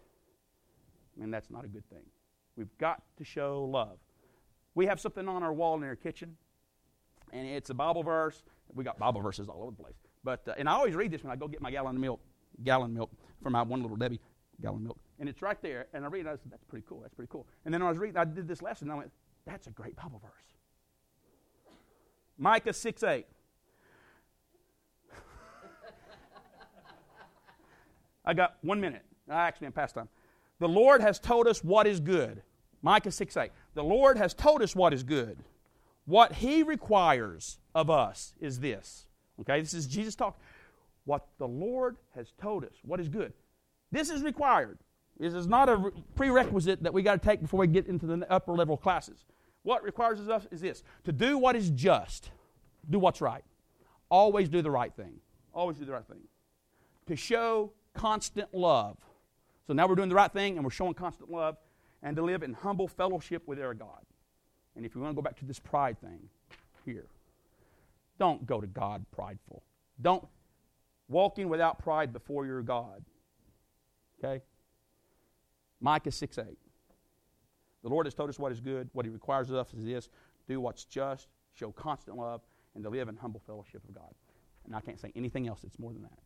And 1.21 1.33
that's 1.33 1.49
not 1.49 1.63
a 1.63 1.69
good 1.69 1.89
thing. 1.89 2.03
We've 2.57 2.77
got 2.77 3.01
to 3.17 3.23
show 3.23 3.63
love. 3.63 3.97
We 4.73 4.85
have 4.87 4.99
something 4.99 5.25
on 5.29 5.41
our 5.41 5.53
wall 5.53 5.77
in 5.77 5.83
our 5.83 5.95
kitchen, 5.95 6.35
and 7.31 7.47
it's 7.47 7.69
a 7.69 7.73
Bible 7.73 8.03
verse. 8.03 8.43
We 8.73 8.83
got 8.83 8.99
Bible 8.99 9.21
verses 9.21 9.47
all 9.47 9.61
over 9.61 9.71
the 9.71 9.81
place. 9.81 9.95
But 10.25 10.45
uh, 10.49 10.55
and 10.57 10.67
I 10.67 10.73
always 10.73 10.95
read 10.95 11.11
this 11.11 11.23
when 11.23 11.31
I 11.31 11.37
go 11.37 11.47
get 11.47 11.61
my 11.61 11.71
gallon 11.71 11.95
of 11.95 12.01
milk, 12.01 12.19
gallon 12.63 12.93
milk 12.93 13.09
for 13.41 13.49
my 13.49 13.61
one 13.61 13.81
little 13.81 13.95
Debbie 13.95 14.19
gallon 14.61 14.83
milk, 14.83 14.97
and 15.19 15.29
it's 15.29 15.41
right 15.41 15.61
there. 15.61 15.87
And 15.93 16.03
I 16.03 16.09
read, 16.09 16.25
it, 16.25 16.29
I 16.29 16.31
said, 16.31 16.51
"That's 16.51 16.65
pretty 16.65 16.85
cool. 16.89 16.99
That's 17.01 17.13
pretty 17.13 17.31
cool." 17.31 17.47
And 17.63 17.73
then 17.73 17.81
I 17.81 17.87
was 17.87 17.97
reading, 17.97 18.17
I 18.17 18.25
did 18.25 18.49
this 18.49 18.61
lesson, 18.61 18.89
and 18.89 18.93
I 18.93 18.97
went, 18.97 19.11
"That's 19.45 19.67
a 19.67 19.71
great 19.71 19.95
Bible 19.95 20.19
verse." 20.23 20.31
Micah 22.37 22.73
six 22.73 23.03
eight. 23.03 23.27
I 28.25 28.33
got 28.33 28.57
one 28.61 28.81
minute. 28.81 29.03
I 29.29 29.47
Actually, 29.47 29.67
I'm 29.67 29.73
past 29.73 29.95
time. 29.95 30.09
The 30.59 30.67
Lord 30.67 31.01
has 31.01 31.19
told 31.19 31.47
us 31.47 31.63
what 31.63 31.85
is 31.87 31.99
good. 31.99 32.41
Micah 32.81 33.11
6 33.11 33.37
8. 33.37 33.51
The 33.73 33.83
Lord 33.83 34.17
has 34.17 34.33
told 34.33 34.61
us 34.61 34.75
what 34.75 34.93
is 34.93 35.03
good. 35.03 35.37
What 36.05 36.33
He 36.33 36.63
requires 36.63 37.57
of 37.73 37.89
us 37.89 38.33
is 38.39 38.59
this. 38.59 39.05
Okay, 39.41 39.59
this 39.59 39.73
is 39.73 39.87
Jesus 39.87 40.15
talk. 40.15 40.39
What 41.05 41.27
the 41.37 41.47
Lord 41.47 41.97
has 42.15 42.31
told 42.41 42.63
us, 42.63 42.73
what 42.83 42.99
is 42.99 43.09
good. 43.09 43.33
This 43.91 44.09
is 44.09 44.23
required. 44.23 44.79
This 45.19 45.33
is 45.33 45.47
not 45.47 45.69
a 45.69 45.91
prerequisite 46.15 46.83
that 46.83 46.93
we 46.93 47.01
got 47.01 47.21
to 47.21 47.27
take 47.27 47.41
before 47.41 47.59
we 47.61 47.67
get 47.67 47.87
into 47.87 48.05
the 48.05 48.31
upper 48.31 48.53
level 48.53 48.75
classes. 48.75 49.23
What 49.65 49.81
requires 49.81 50.19
of 50.19 50.29
us 50.29 50.47
is 50.51 50.61
this 50.61 50.83
to 51.05 51.11
do 51.11 51.39
what 51.39 51.55
is 51.55 51.71
just, 51.71 52.29
do 52.87 52.99
what's 52.99 53.19
right. 53.19 53.43
Always 54.09 54.47
do 54.47 54.61
the 54.61 54.69
right 54.69 54.93
thing. 54.93 55.15
Always 55.55 55.77
do 55.77 55.85
the 55.85 55.91
right 55.91 56.05
thing. 56.05 56.21
To 57.07 57.15
show 57.15 57.71
constant 57.95 58.53
love. 58.53 58.95
So 59.65 59.73
now 59.73 59.87
we're 59.87 59.95
doing 59.95 60.09
the 60.09 60.15
right 60.15 60.31
thing 60.31 60.57
and 60.57 60.63
we're 60.63 60.69
showing 60.69 60.93
constant 60.93 61.31
love 61.31 61.57
and 62.03 62.15
to 62.15 62.21
live 62.21 62.43
in 62.43 62.53
humble 62.53 62.87
fellowship 62.87 63.41
with 63.47 63.59
our 63.59 63.73
God. 63.73 64.05
And 64.75 64.85
if 64.85 64.93
you 64.93 65.01
want 65.01 65.13
to 65.13 65.15
go 65.15 65.23
back 65.23 65.39
to 65.39 65.45
this 65.45 65.57
pride 65.57 65.99
thing 65.99 66.29
here, 66.85 67.07
don't 68.19 68.45
go 68.45 68.61
to 68.61 68.67
God 68.67 69.03
prideful. 69.11 69.63
Don't 69.99 70.27
walking 71.07 71.49
without 71.49 71.79
pride 71.79 72.13
before 72.13 72.45
your 72.45 72.61
God. 72.61 73.03
Okay? 74.23 74.43
Micah 75.81 76.11
6 76.11 76.37
8. 76.37 76.45
The 77.85 77.89
Lord 77.89 78.07
has 78.07 78.15
told 78.15 78.31
us 78.31 78.39
what 78.39 78.51
is 78.51 78.59
good. 78.59 78.89
What 78.93 79.05
He 79.05 79.11
requires 79.11 79.51
of 79.51 79.57
us 79.57 79.71
is 79.77 79.85
this 79.85 80.09
do 80.47 80.59
what's 80.59 80.85
just, 80.85 81.27
show 81.53 81.71
constant 81.71 82.17
love, 82.17 82.41
and 82.73 82.83
to 82.83 82.89
live 82.89 83.09
in 83.09 83.15
humble 83.15 83.41
fellowship 83.45 83.83
of 83.87 83.93
God. 83.93 84.11
And 84.65 84.75
I 84.75 84.81
can't 84.81 84.99
say 84.99 85.11
anything 85.15 85.47
else 85.47 85.61
that's 85.61 85.77
more 85.77 85.93
than 85.93 86.01
that. 86.01 86.17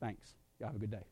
Thanks. 0.00 0.36
Y'all 0.58 0.68
have 0.68 0.76
a 0.76 0.78
good 0.78 0.90
day. 0.90 1.04